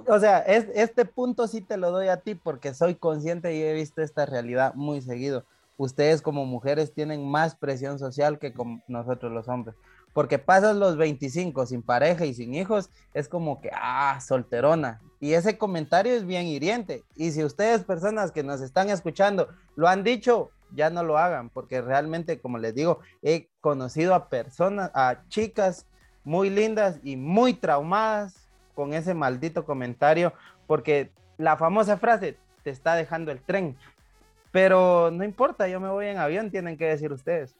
[0.08, 3.62] O sea, es, este punto sí te lo doy a ti porque soy consciente y
[3.62, 5.44] he visto esta realidad muy seguido.
[5.76, 9.76] Ustedes como mujeres tienen más presión social que con nosotros los hombres.
[10.12, 15.00] Porque pasas los 25 sin pareja y sin hijos, es como que, ah, solterona.
[15.22, 17.04] Y ese comentario es bien hiriente.
[17.14, 19.46] Y si ustedes, personas que nos están escuchando,
[19.76, 24.28] lo han dicho, ya no lo hagan, porque realmente, como les digo, he conocido a
[24.28, 25.86] personas, a chicas
[26.24, 30.32] muy lindas y muy traumadas con ese maldito comentario,
[30.66, 33.76] porque la famosa frase, te está dejando el tren.
[34.50, 37.54] Pero no importa, yo me voy en avión, tienen que decir ustedes.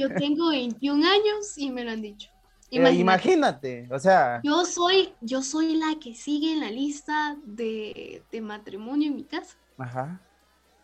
[0.00, 2.30] Yo tengo 21 años y me lo han dicho.
[2.70, 3.88] Eh, Imagínate.
[3.90, 9.08] O sea, Yo soy, yo soy la que sigue en la lista de, de matrimonio
[9.08, 9.56] en mi casa.
[9.78, 10.20] ajá,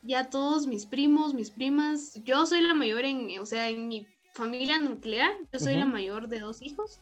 [0.03, 4.07] Ya todos mis primos, mis primas, yo soy la mayor en, o sea, en mi
[4.35, 7.01] familia nuclear, yo soy la mayor de dos hijos,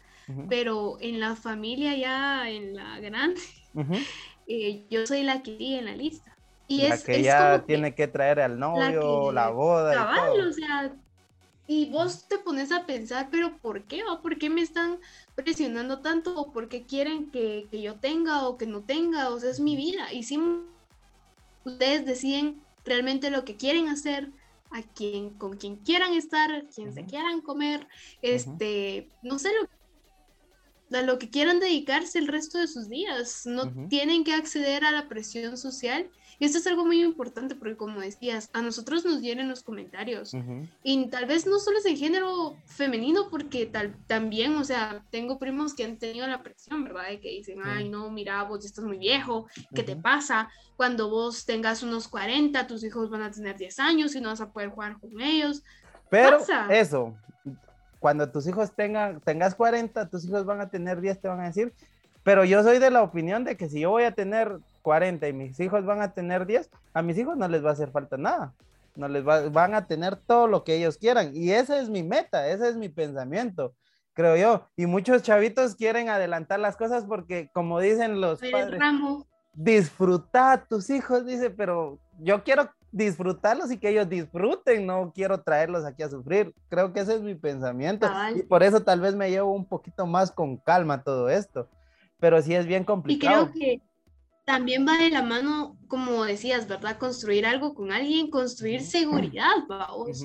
[0.48, 3.40] pero en la familia ya, en la grande,
[4.46, 6.36] eh, yo soy la que sigue en la lista.
[6.68, 9.92] Y la es, que es ya que tiene que traer al novio, que la boda
[9.92, 10.48] y cabal, todo.
[10.48, 10.96] o sea,
[11.72, 14.04] y vos te pones a pensar, pero ¿por qué?
[14.04, 14.98] ¿O por qué me están
[15.34, 16.38] presionando tanto?
[16.38, 19.30] ¿O por qué quieren que, que yo tenga o que no tenga?
[19.30, 20.12] O sea, es mi vida.
[20.12, 20.38] Y si
[21.64, 24.30] ustedes deciden realmente lo que quieren hacer,
[24.70, 27.86] a quien, con quien quieran estar, quien se quieran comer,
[28.20, 29.50] este, no sé
[30.90, 33.46] lo, a lo que quieran dedicarse el resto de sus días.
[33.46, 36.10] No tienen que acceder a la presión social.
[36.42, 40.34] Y esto es algo muy importante porque, como decías, a nosotros nos vienen los comentarios.
[40.34, 45.04] Ujú, Y tal vez no solo es en género femenino, porque tal, también, o sea,
[45.12, 47.10] tengo primos que han tenido la presión, ¿verdad?
[47.10, 47.70] De que dicen, Sí.
[47.70, 50.02] ay, no, mira, vos ya estás muy viejo, ¿qué te Ujú.
[50.02, 50.50] pasa?
[50.74, 54.40] Cuando vos tengas unos 40, tus hijos van a tener 10 años y no vas
[54.40, 55.62] a poder jugar con ellos.
[56.10, 56.74] Pero pasa.
[56.74, 57.16] eso,
[58.00, 61.46] cuando tus hijos tengan, tengas 40, tus hijos van a tener 10, te van a
[61.46, 61.72] decir.
[62.24, 65.32] Pero yo soy de la opinión de que si yo voy a tener 40 y
[65.32, 68.16] mis hijos van a tener 10, a mis hijos no les va a hacer falta
[68.16, 68.52] nada.
[68.94, 71.30] No les va- van a tener todo lo que ellos quieran.
[71.34, 73.74] Y esa es mi meta, ese es mi pensamiento,
[74.12, 74.66] creo yo.
[74.76, 80.64] Y muchos chavitos quieren adelantar las cosas porque, como dicen los padres, ramo, disfrutar a
[80.66, 86.02] tus hijos, dice, pero yo quiero disfrutarlos y que ellos disfruten, no quiero traerlos aquí
[86.02, 86.54] a sufrir.
[86.68, 88.06] Creo que ese es mi pensamiento
[88.38, 91.68] y por eso tal vez me llevo un poquito más con calma todo esto,
[92.20, 93.50] pero sí es bien y complicado.
[93.50, 93.80] creo que
[94.44, 96.98] también va de la mano, como decías, ¿verdad?
[96.98, 100.24] Construir algo con alguien, construir seguridad, vamos.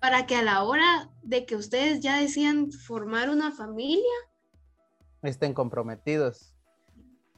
[0.00, 4.12] Para que a la hora de que ustedes ya decían formar una familia,
[5.22, 6.52] Estén comprometidos.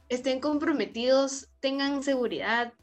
[0.09, 2.73] estén comprometidos, tengan seguridad,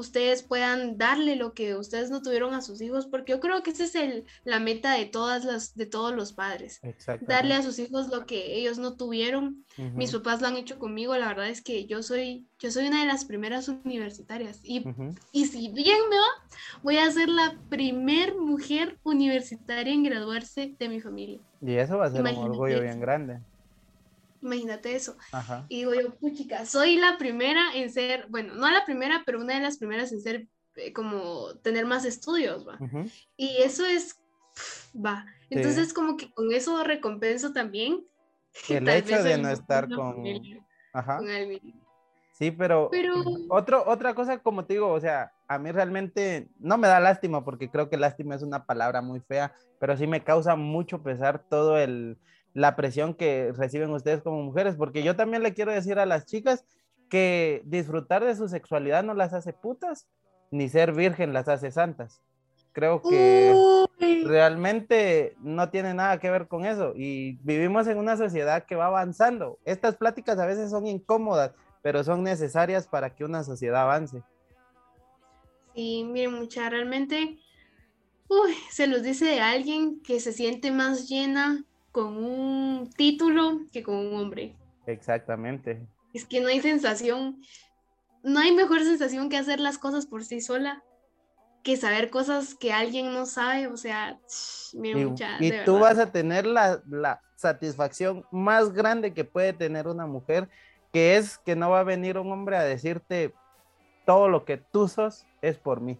[0.00, 3.70] ustedes puedan darle lo que ustedes no tuvieron a sus hijos, porque yo creo que
[3.70, 6.80] esa es el, la meta de, todas las, de todos los padres,
[7.22, 9.64] darle a sus hijos lo que ellos no tuvieron.
[9.94, 13.00] Mis papás lo han hecho conmigo, la verdad es que yo soy, yo soy una
[13.00, 14.84] de las primeras universitarias y,
[15.32, 20.88] y si bien me va, voy a ser la primer mujer universitaria en graduarse de
[20.88, 21.40] mi familia.
[21.60, 23.40] Y eso va a ser un orgullo bien grande.
[24.42, 25.16] Imagínate eso.
[25.68, 29.54] Y digo yo, puchica, soy la primera en ser, bueno, no la primera, pero una
[29.54, 32.78] de las primeras en ser eh, como tener más estudios, va.
[33.36, 34.20] Y eso es,
[34.94, 35.26] va.
[35.50, 38.06] Entonces como que con eso recompenso también.
[38.68, 40.24] El hecho de no estar con...
[40.92, 41.20] Ajá.
[42.32, 43.14] Sí, pero, pero...
[43.48, 47.44] Otro, otra cosa, como te digo, o sea, a mí realmente no me da lástima
[47.44, 51.42] porque creo que lástima es una palabra muy fea, pero sí me causa mucho pesar
[51.48, 52.16] todo el,
[52.54, 56.26] la presión que reciben ustedes como mujeres, porque yo también le quiero decir a las
[56.26, 56.64] chicas
[57.08, 60.08] que disfrutar de su sexualidad no las hace putas,
[60.50, 62.22] ni ser virgen las hace santas.
[62.72, 63.54] Creo que
[64.24, 68.86] realmente no tiene nada que ver con eso y vivimos en una sociedad que va
[68.86, 69.58] avanzando.
[69.64, 74.22] Estas pláticas a veces son incómodas, pero son necesarias para que una sociedad avance.
[75.74, 77.38] Sí, miren, mucha, realmente,
[78.28, 81.64] uy, se los dice de alguien que se siente más llena
[81.98, 84.54] con un título que con un hombre.
[84.86, 85.84] Exactamente.
[86.14, 87.42] Es que no hay sensación,
[88.22, 90.84] no hay mejor sensación que hacer las cosas por sí sola
[91.64, 94.16] que saber cosas que alguien no sabe, o sea,
[94.74, 99.52] mira, y, mucha, y tú vas a tener la, la, satisfacción más grande que puede
[99.52, 100.48] tener una mujer,
[100.92, 103.34] que es que no va a venir un hombre a decirte
[104.06, 105.98] todo lo que tú sos es por mí.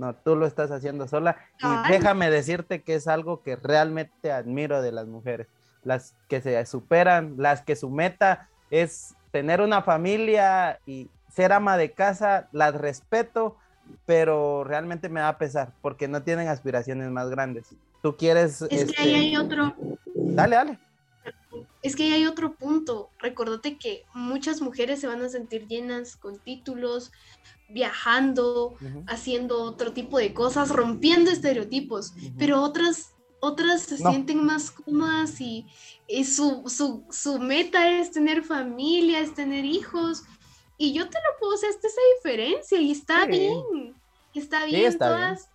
[0.00, 1.36] No, tú lo estás haciendo sola.
[1.58, 5.46] Y déjame decirte que es algo que realmente admiro de las mujeres.
[5.84, 11.76] Las que se superan, las que su meta es tener una familia y ser ama
[11.76, 13.58] de casa, las respeto,
[14.06, 17.66] pero realmente me da pesar porque no tienen aspiraciones más grandes.
[18.02, 18.62] Tú quieres...
[18.70, 19.74] Es que ahí hay este, otro...
[20.14, 20.78] Dale, dale.
[21.82, 23.10] Es que ahí hay otro punto.
[23.18, 27.10] Recordate que muchas mujeres se van a sentir llenas con títulos,
[27.68, 35.40] viajando, haciendo otro tipo de cosas, rompiendo estereotipos, pero otras, otras se sienten más cómodas
[35.40, 35.66] y,
[36.24, 36.64] su,
[37.10, 40.24] su, meta es tener familia, es tener hijos.
[40.76, 43.94] Y yo te lo puedo, esta esa diferencia y está bien,
[44.34, 44.98] está bien.
[44.98, 45.48] todas,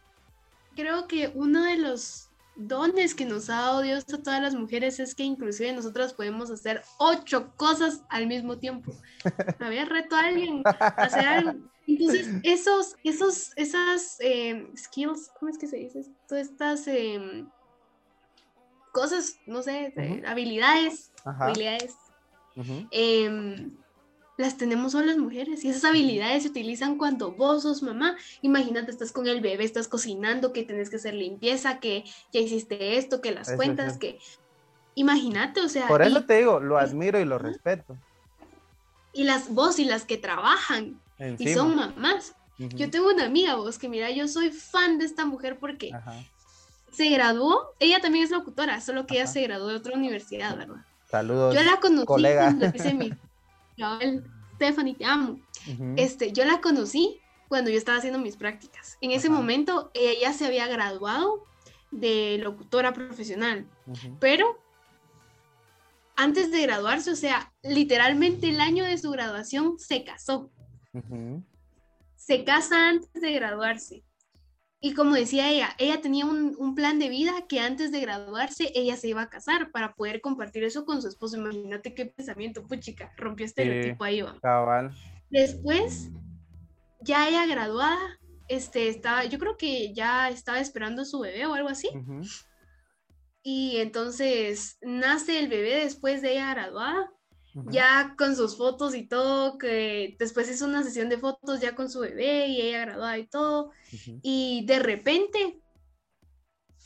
[0.75, 2.24] Creo que uno de los
[2.55, 6.49] dones que nos ha dado Dios a todas las mujeres es que inclusive nosotras podemos
[6.51, 8.93] hacer ocho cosas al mismo tiempo.
[9.59, 11.53] Había reto a alguien a hacer algo
[11.87, 16.03] entonces, esos, esos, esas eh, skills, ¿cómo es que se dice?
[16.27, 17.47] Todas estas em,
[18.91, 19.93] cosas, no sé,
[20.25, 21.95] habilidades, habilidades,
[22.91, 23.77] em,
[24.37, 28.17] las tenemos solo las mujeres y esas habilidades se utilizan cuando vos sos mamá.
[28.41, 32.97] Imagínate, estás con el bebé, estás cocinando, que tenés que hacer limpieza, que ya hiciste
[32.97, 34.19] esto, que las cuentas, que...
[34.95, 35.87] Imagínate, o sea...
[35.87, 37.97] Por eso te digo, lo admiro y lo respeto.
[39.13, 40.99] Y las vos y las que trabajan,
[41.37, 42.35] y son mamás.
[42.57, 45.91] Yo tengo una amiga, vos, que mira, yo soy fan de esta mujer porque
[46.91, 50.85] se graduó, ella también es locutora, solo que ella se graduó de otra universidad, ¿verdad?
[51.09, 51.53] Saludos.
[51.53, 53.13] Yo la conocí cuando hice mi.
[54.55, 55.39] Stephanie, te amo.
[55.97, 58.97] este, yo la conocí cuando yo estaba haciendo mis prácticas.
[59.01, 61.43] En ese momento ella se había graduado
[61.91, 63.67] de locutora profesional,
[64.19, 64.57] pero
[66.15, 70.49] antes de graduarse, o sea, literalmente el año de su graduación se casó.
[72.15, 74.03] Se casa antes de graduarse.
[74.79, 78.97] Y como decía ella, ella tenía un, plan de vida que antes de graduarse ella
[78.97, 81.37] se iba a casar para poder compartir eso con su esposo.
[81.37, 84.37] Imagínate qué pensamiento, pues chica, rompió estereotipo ahí va.
[85.29, 86.11] Después,
[87.01, 91.69] ya ella graduada, este, estaba, yo creo que ya estaba esperando su bebé o algo
[91.69, 91.89] así.
[93.41, 97.14] Y entonces nace el bebé después de ella graduada
[97.71, 101.89] ya con sus fotos y todo, que después hizo una sesión de fotos ya con
[101.89, 103.71] su bebé y ella graduada y todo,
[104.21, 105.59] y de repente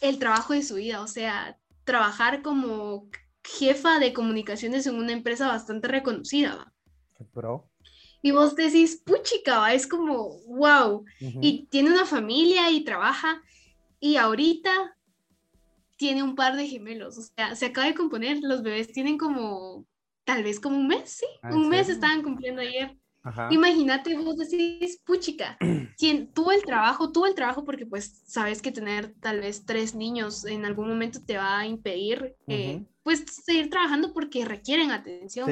[0.01, 3.09] el trabajo de su vida, o sea, trabajar como
[3.43, 6.71] jefa de comunicaciones en una empresa bastante reconocida.
[8.21, 13.41] Y vos decís, puchica, es como, wow, y tiene una familia y trabaja,
[13.99, 14.95] y ahorita
[15.95, 19.85] tiene un par de gemelos, o sea, se acaba de componer, los bebés tienen como
[20.29, 21.25] tal vez como un mes, sí.
[21.41, 22.95] Ah, un mes estaban cumpliendo ayer.
[23.23, 23.49] Ajá.
[23.51, 25.57] Imagínate, vos decís, puchica,
[25.97, 29.95] quien tuvo el trabajo, tuvo el trabajo porque pues sabes que tener tal vez tres
[29.95, 35.49] niños en algún momento te va a impedir eh, pues seguir trabajando porque requieren atención.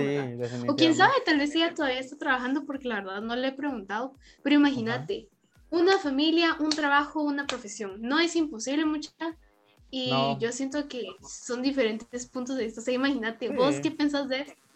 [0.68, 3.52] O quién sabe, tal vez ella todavía está trabajando porque la verdad no le he
[3.54, 4.16] preguntado.
[4.44, 5.28] Pero imagínate,
[5.72, 8.00] una familia, un trabajo, una profesión.
[8.00, 9.12] No es imposible, mucha.
[9.90, 10.38] Y No.
[10.40, 12.82] yo siento que son diferentes puntos de vista.
[12.82, 14.67] O sea, imagínate, vos qué pensás de esto.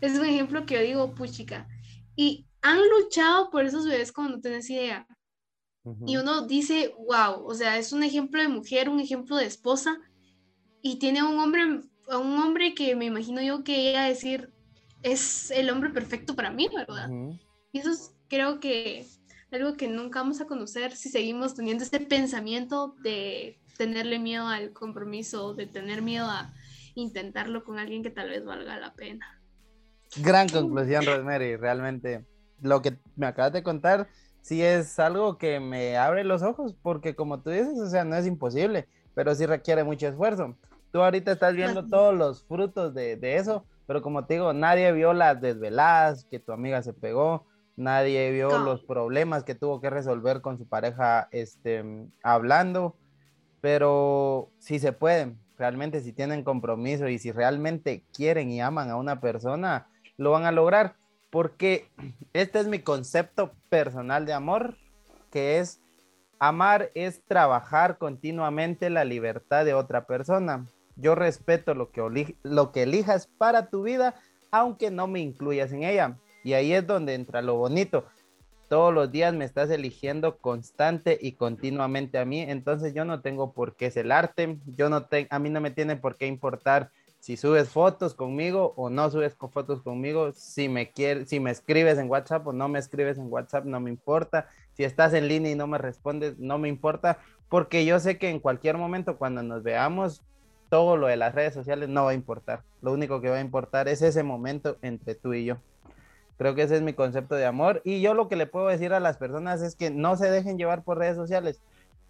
[0.00, 1.68] Es un ejemplo que yo digo, puchica.
[2.16, 5.06] Y han luchado por esos bebés como no tenés idea.
[6.06, 9.98] Y uno dice, wow, o sea, es un ejemplo de mujer, un ejemplo de esposa,
[10.82, 14.52] y tiene a un hombre, un hombre que me imagino yo que ella decir,
[15.02, 17.10] es el hombre perfecto para mí, ¿verdad?
[17.10, 17.38] Ujú.
[17.72, 19.06] Y eso es, creo que
[19.50, 24.72] algo que nunca vamos a conocer si seguimos teniendo este pensamiento de tenerle miedo al
[24.72, 26.52] compromiso, de tener miedo a
[26.94, 29.39] intentarlo con alguien que tal vez valga la pena.
[30.16, 31.56] Gran conclusión, Rosemary.
[31.56, 32.24] Realmente
[32.60, 34.08] lo que me acabas de contar
[34.42, 38.16] sí es algo que me abre los ojos, porque como tú dices, o sea, no
[38.16, 40.56] es imposible, pero sí requiere mucho esfuerzo.
[40.92, 44.90] Tú ahorita estás viendo todos los frutos de, de eso, pero como te digo, nadie
[44.92, 47.46] vio las desveladas que tu amiga se pegó,
[47.76, 48.58] nadie vio No.
[48.58, 51.84] los problemas que tuvo que resolver con su pareja este,
[52.24, 52.96] hablando,
[53.60, 58.96] pero si se pueden, realmente si tienen compromiso y si realmente quieren y aman a
[58.96, 59.86] una persona,
[60.20, 60.96] lo van a lograr,
[61.30, 61.88] porque
[62.34, 64.76] este es mi concepto personal de amor,
[65.30, 65.80] que es
[66.38, 70.66] amar es trabajar continuamente la libertad de otra persona.
[70.96, 74.14] Yo respeto lo que, lo que elijas para tu vida,
[74.50, 76.18] aunque no me incluyas en ella.
[76.44, 78.04] Y ahí es donde entra lo bonito.
[78.68, 83.54] Todos los días me estás eligiendo constante y continuamente a mí, entonces yo no tengo
[83.54, 86.90] por qué celarte, yo no te, a mí no me tiene por qué importar
[87.20, 91.98] si subes fotos conmigo o no subes fotos conmigo, si me quieres, si me escribes
[91.98, 94.48] en WhatsApp o no me escribes en WhatsApp, no me importa.
[94.72, 97.18] Si estás en línea y no me respondes, no me importa,
[97.50, 100.22] porque yo sé que en cualquier momento cuando nos veamos,
[100.70, 102.62] todo lo de las redes sociales no va a importar.
[102.80, 105.58] Lo único que va a importar es ese momento entre tú y yo.
[106.38, 107.82] Creo que ese es mi concepto de amor.
[107.84, 110.56] Y yo lo que le puedo decir a las personas es que no se dejen
[110.56, 111.60] llevar por redes sociales.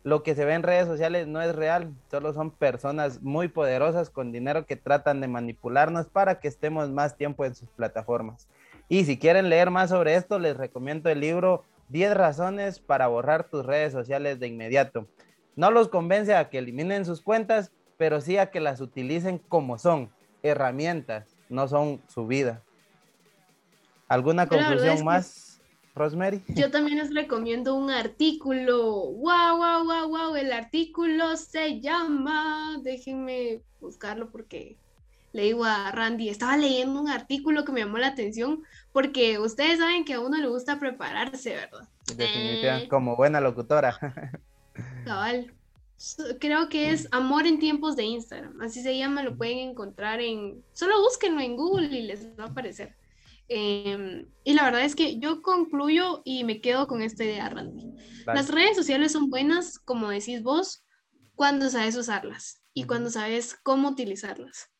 [0.02, 4.08] Lo que se ve en redes sociales no es real, solo son personas muy poderosas
[4.08, 8.48] con dinero que tratan de manipularnos para que estemos más tiempo en sus plataformas.
[8.88, 13.44] Y si quieren leer más sobre esto, les recomiendo el libro 10 razones para borrar
[13.44, 15.06] tus redes sociales de inmediato.
[15.54, 19.76] No los convence a que eliminen sus cuentas, pero sí a que las utilicen como
[19.76, 20.10] son,
[20.42, 22.62] herramientas, no son su vida.
[24.08, 25.49] ¿Alguna conclusión más,
[25.94, 26.42] Rosemary?
[26.48, 28.82] Yo también les recomiendo un artículo.
[29.12, 30.36] ¡Wow, wow, wow, wow!
[30.36, 32.78] El artículo se llama.
[32.82, 34.76] Déjenme buscarlo porque
[35.32, 36.28] le digo a Randy.
[36.28, 38.62] Estaba leyendo un artículo que me llamó la atención
[38.92, 41.88] porque ustedes saben que a uno le gusta prepararse, ¿verdad?
[42.16, 42.88] Definitivamente, Eh.
[42.88, 43.96] como buena locutora.
[45.04, 45.52] Cabal.
[46.40, 48.58] Creo que es Amor en tiempos de Instagram.
[48.62, 50.62] Así se llama, lo pueden encontrar en.
[50.72, 52.94] Solo búsquenlo en Google y les va a aparecer.
[53.52, 57.92] Em, y la verdad es que yo concluyo y me quedo con esta idea, Randy.
[58.24, 60.84] Las redes sociales son buenas, como decís vos,
[61.34, 64.70] cuando sabes usarlas y cuando sabes cómo utilizarlas.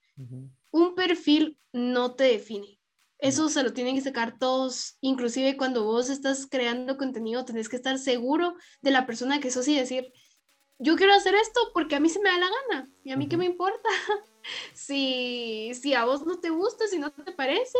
[0.71, 2.79] Un perfil no te define.
[3.19, 7.77] Eso se lo tienen que sacar todos, inclusive cuando vos estás creando contenido, tenés que
[7.77, 10.13] estar seguro de la persona que sos y decir,
[10.79, 13.29] yo quiero hacer esto porque a mí se me da la gana y a mí
[13.29, 13.89] qué me importa.
[14.75, 17.79] si, si a vos no te gusta, si no te parece,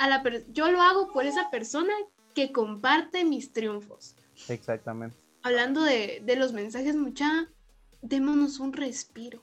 [0.00, 1.92] a la per- yo lo hago por esa persona
[2.34, 4.14] que comparte mis triunfos.
[4.48, 5.16] Exactamente.
[5.42, 7.48] Hablando de, de los mensajes, mucha,
[8.02, 9.40] démonos un respiro.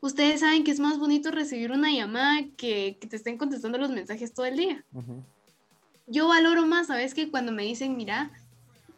[0.00, 3.90] Ustedes saben que es más bonito recibir una llamada que, que te estén contestando los
[3.90, 4.84] mensajes todo el día.
[6.06, 7.12] Yo valoro más, ¿sabes?
[7.12, 8.30] Que cuando me dicen, mira,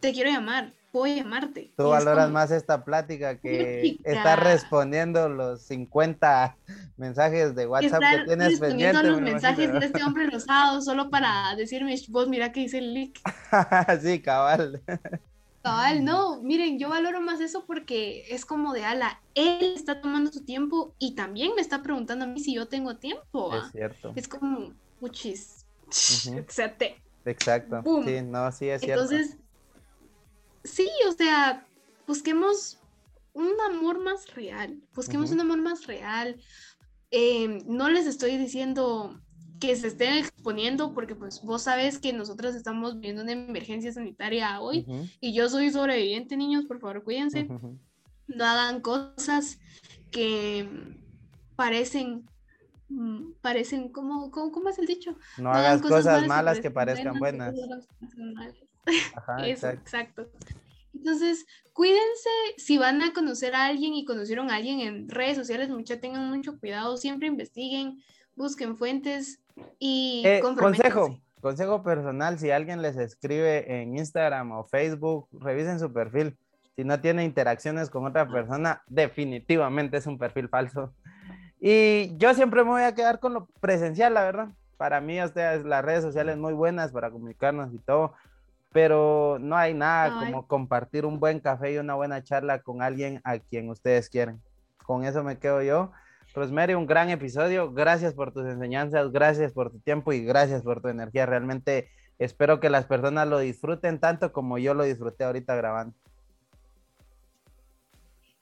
[0.00, 1.72] te quiero llamar, puedo llamarte.
[1.76, 6.56] Tú Y es valoras como, más esta plática que estar respondiendo los 50
[6.96, 8.98] mensajes de WhatsApp estar que tienes pendiente.
[8.98, 9.80] a los me mensajes imagino.
[9.80, 13.20] de este hombre rosado solo para decirme, vos mira que dice el leak.
[14.02, 14.82] sí, cabal.
[15.62, 20.32] Cabal, no, miren, yo valoro más eso porque es como de ala, él está tomando
[20.32, 23.54] su tiempo y también me está preguntando a mí si yo tengo tiempo.
[23.54, 24.12] Es cierto.
[24.16, 26.40] Es como, puchis, Ujú.
[26.48, 27.82] o sea, te, Exacto.
[27.82, 28.04] Boom.
[28.06, 29.02] Sí, no, sí, es cierto.
[29.02, 29.36] Entonces,
[30.64, 31.66] sí, o sea,
[32.06, 32.78] busquemos
[33.32, 36.40] un amor más real, busquemos un amor más real.
[37.10, 39.20] Eh, no les estoy diciendo
[39.60, 44.60] que se estén exponiendo porque pues vos sabes que nosotros estamos viviendo una emergencia sanitaria
[44.60, 44.86] hoy
[45.20, 47.48] y yo soy sobreviviente, niños, por favor, cuídense.
[48.26, 49.58] No hagan cosas
[50.10, 50.68] que
[51.56, 52.24] parecen
[52.88, 55.16] mm, parecen, ¿cómo, cómo, cómo es el dicho?
[55.36, 57.54] No, hagas cosas, malas que que parezcan buenas.
[58.16, 58.69] malas.
[59.16, 60.22] Ajá, Eso, exacto.
[60.22, 60.26] exacto.
[60.94, 65.68] Entonces, cuídense si van a conocer a alguien y conocieron a alguien en redes sociales,
[65.70, 68.02] mucha tengan mucho cuidado, siempre investiguen,
[68.36, 69.40] busquen fuentes
[69.78, 75.92] y Eh, consejo, consejo personal, si alguien les escribe en Instagram o Facebook, revisen su
[75.92, 76.36] perfil.
[76.76, 80.94] Si no tiene interacciones con otra persona, definitivamente es un perfil falso.
[81.60, 84.48] Y yo siempre me voy a quedar con lo presencial, la verdad.
[84.78, 88.14] Para mí, ustedes, las redes sociales muy buenas para comunicarnos y todo,
[88.72, 93.20] pero no hay nada como compartir un buen café y una buena charla con alguien
[93.24, 94.40] a quien ustedes quieren.
[94.84, 95.92] Con eso me quedo yo.
[96.34, 97.72] Rosemary, un gran episodio.
[97.72, 101.26] Gracias por tus enseñanzas, gracias por tu tiempo y gracias por tu energía.
[101.26, 105.96] Realmente espero que las personas lo disfruten tanto como yo lo disfruté ahorita grabando.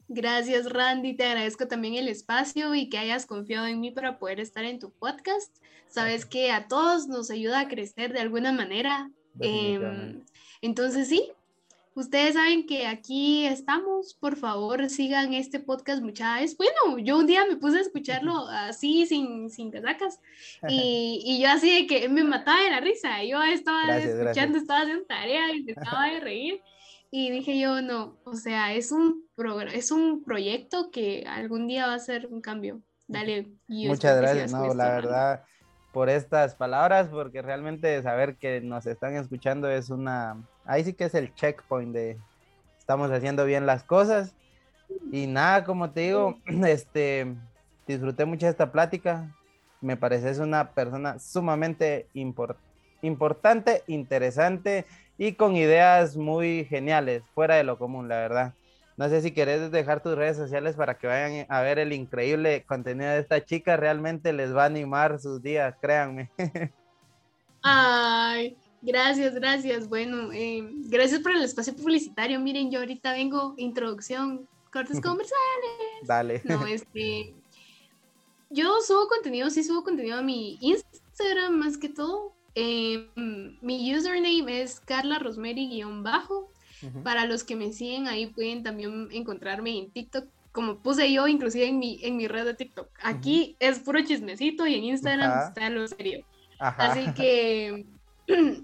[0.09, 1.15] Gracias, Randy.
[1.17, 4.79] Te agradezco también el espacio y que hayas confiado en mí para poder estar en
[4.79, 5.55] tu podcast.
[5.87, 9.11] Sabes que a todos nos ayuda a crecer de alguna manera.
[9.41, 10.23] Em,
[10.63, 11.31] entonces, sí,
[11.95, 14.15] ustedes saben que aquí estamos.
[14.15, 16.57] Por favor, sigan este podcast, muchachos.
[16.57, 20.21] Bueno, yo un día me puse a escucharlo así, sin, sin casacas.
[20.69, 23.23] Y, y yo así de que me mataba de la risa.
[23.25, 24.27] Yo estaba Gracias, gracias.
[24.29, 26.63] escuchando, estaba haciendo tarea y me estaba de reír.
[27.11, 29.25] Y dije yo, no, o sea, es un,
[29.73, 32.83] es un proyecto que algún día va a ser un cambio.
[33.07, 33.49] Dale.
[33.67, 35.45] Muchas gracias, no, la verdad,
[35.93, 41.05] por estas palabras, porque realmente saber que nos están escuchando es una, ahí sí que
[41.05, 42.19] es el checkpoint de
[42.79, 44.35] estamos haciendo bien las cosas.
[45.13, 47.35] Y nada, como te digo, este,
[47.87, 49.29] disfruté mucho esta plática.
[49.81, 52.57] Me pareces una persona sumamente impor-
[53.03, 54.87] importante, interesante
[55.17, 58.55] y con ideas muy geniales, fuera de lo común, la verdad.
[58.99, 62.65] No sé si querés dejar tus redes sociales para que vayan a ver el increíble
[62.67, 63.77] contenido de esta chica.
[63.77, 66.33] Realmente les va a animar sus días, créanme.
[67.63, 69.89] Ay, gracias, gracias.
[69.89, 72.41] Bueno, eh, gracias por el espacio publicitario.
[72.41, 76.03] Miren, yo ahorita vengo, introducción, cortes comerciales.
[76.03, 76.43] Dale.
[76.43, 77.37] No, este.
[78.51, 82.33] Yo subo contenido, sí subo contenido a mi Instagram más que todo.
[82.57, 85.21] Eh, mi username es Carla
[87.03, 91.67] Para los que me siguen ahí pueden también encontrarme en TikTok, como puse yo inclusive
[91.67, 92.89] en mi, en mi red de TikTok.
[93.03, 96.25] Aquí es puro chismecito y en Instagram está lo serio.
[96.59, 96.93] Ajá.
[96.93, 97.87] Así que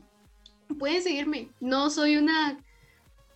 [0.78, 1.50] pueden seguirme.
[1.60, 2.58] No soy una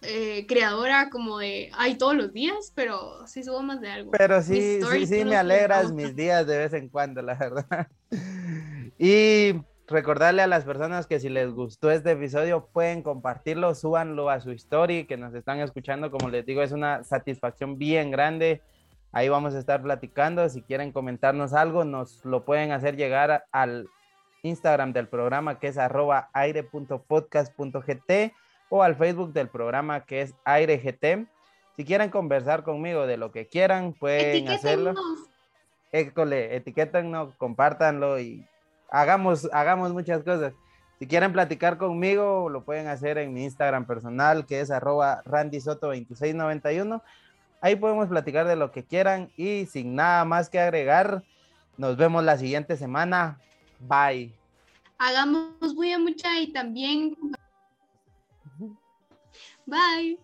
[0.03, 4.11] eh, creadora como de, ay, todos los días, pero sí subo más de algo.
[4.13, 7.89] Pero sí, sí, sí me alegras mis días de vez en cuando, la verdad.
[9.01, 9.55] Y
[9.89, 14.51] recordarle a las personas que si les gustó este episodio pueden compartirlo, súbanlo a su
[14.53, 18.61] story, que nos están escuchando, como les digo, es una satisfacción bien grande.
[19.13, 20.49] Ahí vamos a estar platicando.
[20.49, 23.89] Si quieren comentarnos algo, nos lo pueden hacer llegar al
[24.43, 28.33] Instagram del programa que es arroba aire.podcast.gt
[28.69, 31.05] o al Facebook del programa que es airegt.
[31.77, 34.95] Si quieren conversar conmigo de lo que quieran, pueden hacerlo.
[35.91, 38.47] École, etiquétennos, compártanlo y
[38.91, 40.53] hagamos, hagamos muchas cosas.
[40.99, 47.03] Si quieren platicar conmigo, lo pueden hacer en mi Instagram personal, que es arroba randysoto2691.
[47.61, 51.23] Ahí podemos platicar de lo que quieran y sin nada más que agregar,
[51.77, 53.39] nos vemos la siguiente semana.
[53.81, 54.35] Bye.
[54.99, 57.17] Hagamos bulla mucha y también.
[59.67, 60.19] Bye.